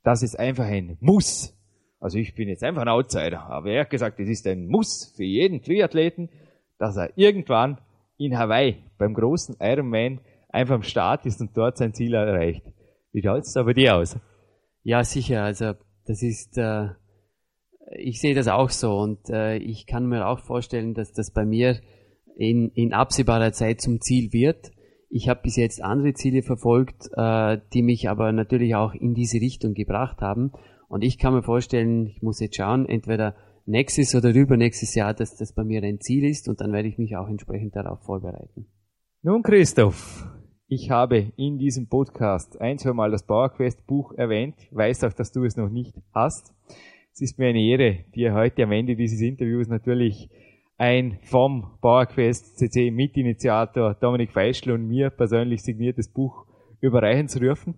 dass 0.04 0.22
es 0.22 0.34
einfach 0.34 0.64
ein 0.64 0.96
Muss, 1.00 1.54
also 2.00 2.16
ich 2.16 2.34
bin 2.34 2.48
jetzt 2.48 2.64
einfach 2.64 2.80
ein 2.80 2.88
Outsider, 2.88 3.42
aber 3.42 3.68
er 3.70 3.82
hat 3.82 3.90
gesagt, 3.90 4.18
es 4.20 4.28
ist 4.30 4.46
ein 4.46 4.68
Muss 4.68 5.12
für 5.14 5.24
jeden 5.24 5.60
Triathleten, 5.60 6.30
dass 6.78 6.96
er 6.96 7.10
irgendwann 7.18 7.76
in 8.16 8.38
Hawaii 8.38 8.78
beim 8.96 9.12
großen 9.12 9.56
Ironman 9.60 10.20
einfach 10.48 10.76
am 10.76 10.82
Start 10.82 11.26
ist 11.26 11.42
und 11.42 11.54
dort 11.54 11.76
sein 11.76 11.92
Ziel 11.92 12.14
erreicht. 12.14 12.64
Wie 13.12 13.22
schaut 13.22 13.42
es 13.42 13.52
da 13.52 13.64
bei 13.64 13.74
dir 13.74 13.96
aus? 13.96 14.18
Ja, 14.82 15.04
sicher. 15.04 15.44
Also 15.44 15.74
das 16.06 16.22
ist, 16.22 16.56
äh, 16.56 16.88
ich 17.96 18.20
sehe 18.20 18.34
das 18.34 18.48
auch 18.48 18.70
so 18.70 18.98
und 18.98 19.30
äh, 19.30 19.56
ich 19.56 19.86
kann 19.86 20.06
mir 20.06 20.26
auch 20.26 20.40
vorstellen, 20.40 20.94
dass 20.94 21.12
das 21.12 21.32
bei 21.32 21.44
mir 21.44 21.80
in, 22.36 22.70
in 22.74 22.92
absehbarer 22.92 23.52
Zeit 23.52 23.80
zum 23.80 24.00
Ziel 24.00 24.32
wird. 24.32 24.70
Ich 25.08 25.28
habe 25.28 25.40
bis 25.42 25.56
jetzt 25.56 25.82
andere 25.82 26.14
Ziele 26.14 26.42
verfolgt, 26.42 27.10
äh, 27.16 27.58
die 27.72 27.82
mich 27.82 28.08
aber 28.08 28.32
natürlich 28.32 28.76
auch 28.76 28.94
in 28.94 29.14
diese 29.14 29.40
Richtung 29.40 29.74
gebracht 29.74 30.20
haben. 30.20 30.52
Und 30.88 31.02
ich 31.02 31.18
kann 31.18 31.34
mir 31.34 31.42
vorstellen, 31.42 32.06
ich 32.06 32.22
muss 32.22 32.40
jetzt 32.40 32.56
schauen, 32.56 32.86
entweder 32.86 33.34
nächstes 33.66 34.14
oder 34.14 34.30
übernächstes 34.30 34.94
Jahr, 34.94 35.14
dass 35.14 35.36
das 35.36 35.52
bei 35.52 35.64
mir 35.64 35.82
ein 35.82 36.00
Ziel 36.00 36.24
ist 36.24 36.48
und 36.48 36.60
dann 36.60 36.72
werde 36.72 36.88
ich 36.88 36.98
mich 36.98 37.16
auch 37.16 37.28
entsprechend 37.28 37.76
darauf 37.76 38.00
vorbereiten. 38.04 38.66
Nun, 39.22 39.42
Christoph, 39.42 40.26
ich 40.66 40.90
habe 40.90 41.32
in 41.36 41.58
diesem 41.58 41.88
Podcast 41.88 42.60
ein, 42.60 42.78
zwei 42.78 42.92
Mal 42.92 43.10
das 43.10 43.26
PowerQuest 43.26 43.86
Buch 43.86 44.12
erwähnt, 44.14 44.54
weiß 44.70 45.04
auch, 45.04 45.12
dass 45.12 45.32
du 45.32 45.44
es 45.44 45.56
noch 45.56 45.68
nicht 45.68 45.96
hast. 46.14 46.54
Es 47.20 47.32
ist 47.32 47.38
mir 47.38 47.48
eine 47.48 47.60
Ehre, 47.60 47.98
dir 48.14 48.32
heute 48.32 48.62
am 48.62 48.72
Ende 48.72 48.96
dieses 48.96 49.20
Interviews 49.20 49.68
natürlich 49.68 50.30
ein 50.78 51.18
vom 51.24 51.76
PowerQuest 51.82 52.56
CC 52.56 52.90
Mitinitiator 52.90 53.92
Dominik 53.92 54.32
Feischl 54.32 54.70
und 54.70 54.88
mir 54.88 55.10
persönlich 55.10 55.62
signiertes 55.62 56.10
Buch 56.10 56.46
überreichen 56.80 57.28
zu 57.28 57.38
dürfen. 57.38 57.74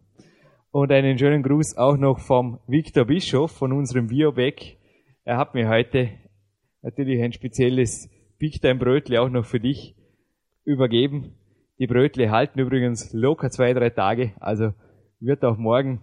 Und 0.71 0.93
einen 0.93 1.19
schönen 1.19 1.43
Gruß 1.43 1.77
auch 1.77 1.97
noch 1.97 2.21
vom 2.21 2.61
Victor 2.69 3.05
Bischof 3.05 3.51
von 3.51 3.73
unserem 3.73 4.07
Bioback. 4.07 4.77
Er 5.25 5.39
hat 5.39 5.55
mir 5.55 5.69
heute 5.69 6.11
natürlich 6.83 7.21
ein 7.21 7.33
spezielles 7.33 8.09
Big 8.39 8.61
Time 8.61 8.77
Brötle 8.77 9.21
auch 9.21 9.29
noch 9.29 9.45
für 9.45 9.59
dich 9.59 9.97
übergeben. 10.65 11.35
Die 11.81 11.89
Brötle 11.89 12.31
halten 12.31 12.61
übrigens 12.61 13.13
locker 13.13 13.51
zwei, 13.51 13.73
drei 13.73 13.91
Tage, 13.91 14.35
also 14.39 14.73
wird 15.19 15.45
auch 15.45 15.57
morgen 15.57 16.01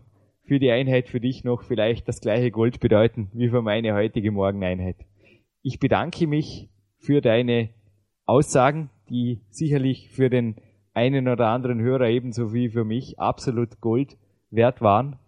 für 0.49 0.57
die 0.57 0.71
Einheit 0.71 1.09
für 1.09 1.19
dich 1.19 1.43
noch 1.43 1.62
vielleicht 1.62 2.07
das 2.07 2.21
gleiche 2.21 2.49
Gold 2.49 2.79
bedeuten 2.79 3.29
wie 3.33 3.49
für 3.49 3.62
meine 3.62 3.93
heutige 3.93 4.31
Morgeneinheit. 4.31 4.95
Ich 5.62 5.79
bedanke 5.79 6.25
mich 6.25 6.71
für 6.97 7.21
deine 7.21 7.69
Aussagen, 8.25 8.89
die 9.12 9.41
sicherlich 9.51 10.09
für 10.09 10.31
den 10.31 10.55
einen 10.95 11.27
oder 11.27 11.49
anderen 11.49 11.79
Hörer 11.79 12.09
ebenso 12.09 12.51
wie 12.51 12.69
für 12.69 12.83
mich 12.83 13.19
absolut 13.19 13.79
Gold 13.79 14.17
wert 14.49 14.81
waren 14.81 15.19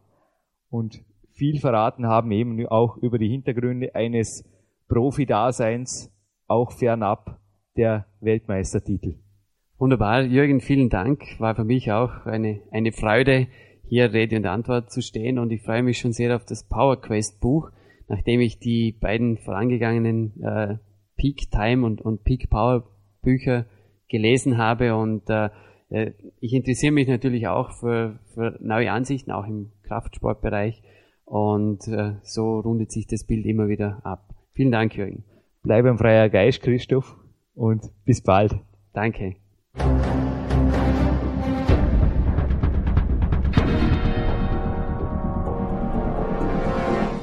und 0.71 1.03
viel 1.29 1.60
verraten 1.60 2.07
haben 2.07 2.31
eben 2.31 2.65
auch 2.65 2.97
über 2.97 3.19
die 3.19 3.29
Hintergründe 3.29 3.93
eines 3.93 4.43
Profi-Daseins, 4.88 6.12
auch 6.47 6.71
fernab 6.71 7.39
der 7.77 8.07
Weltmeistertitel. 8.21 9.19
Wunderbar, 9.77 10.23
Jürgen, 10.23 10.62
vielen 10.62 10.89
Dank. 10.89 11.39
War 11.39 11.53
für 11.53 11.63
mich 11.63 11.91
auch 11.91 12.25
eine, 12.25 12.62
eine 12.71 12.91
Freude, 12.91 13.47
hier 13.91 14.13
Rede 14.13 14.38
und 14.38 14.45
Antwort 14.45 14.89
zu 14.89 15.01
stehen 15.01 15.38
und 15.38 15.51
ich 15.51 15.63
freue 15.63 15.84
mich 15.84 15.97
schon 15.97 16.13
sehr 16.13 16.34
auf 16.34 16.45
das 16.45 16.63
Power 16.63 17.01
Quest 17.01 17.41
Buch, 17.41 17.71
nachdem 18.08 18.39
ich 18.39 18.58
die 18.58 18.93
beiden 18.93 19.38
vorangegangenen 19.38 20.41
äh, 20.41 20.77
Peak 21.17 21.51
Time 21.51 21.86
und, 21.86 21.99
und 21.99 22.23
Peak 22.23 22.49
Power 22.49 22.88
Bücher 23.21 23.65
gelesen 24.08 24.58
habe 24.58 24.95
und 24.95 25.30
äh, 25.30 25.49
äh, 25.89 26.13
ich 26.39 26.54
interessiere 26.54 26.93
mich 26.93 27.10
natürlich 27.10 27.49
auch 27.49 27.71
für, 27.71 28.17
für 28.34 28.58
neue 28.62 28.93
Ansichten, 28.93 29.30
auch 29.30 29.45
im 29.45 29.73
Kraftsportbereich 29.84 30.82
und 31.25 31.86
äh, 31.89 32.13
so 32.23 32.62
rundet 32.62 32.93
sich 32.93 33.08
das 33.08 33.25
Bild 33.25 33.45
immer 33.45 33.67
wieder 33.67 33.99
ab. 34.06 34.34
Vielen 34.54 34.71
Dank, 34.71 34.95
Jürgen. 34.95 35.25
Bleib 35.63 35.84
ein 35.84 35.97
freier 35.97 36.30
Geist, 36.30 36.62
Christoph, 36.62 37.17
und 37.56 37.91
bis 38.06 38.23
bald. 38.23 38.56
Danke. 38.93 39.36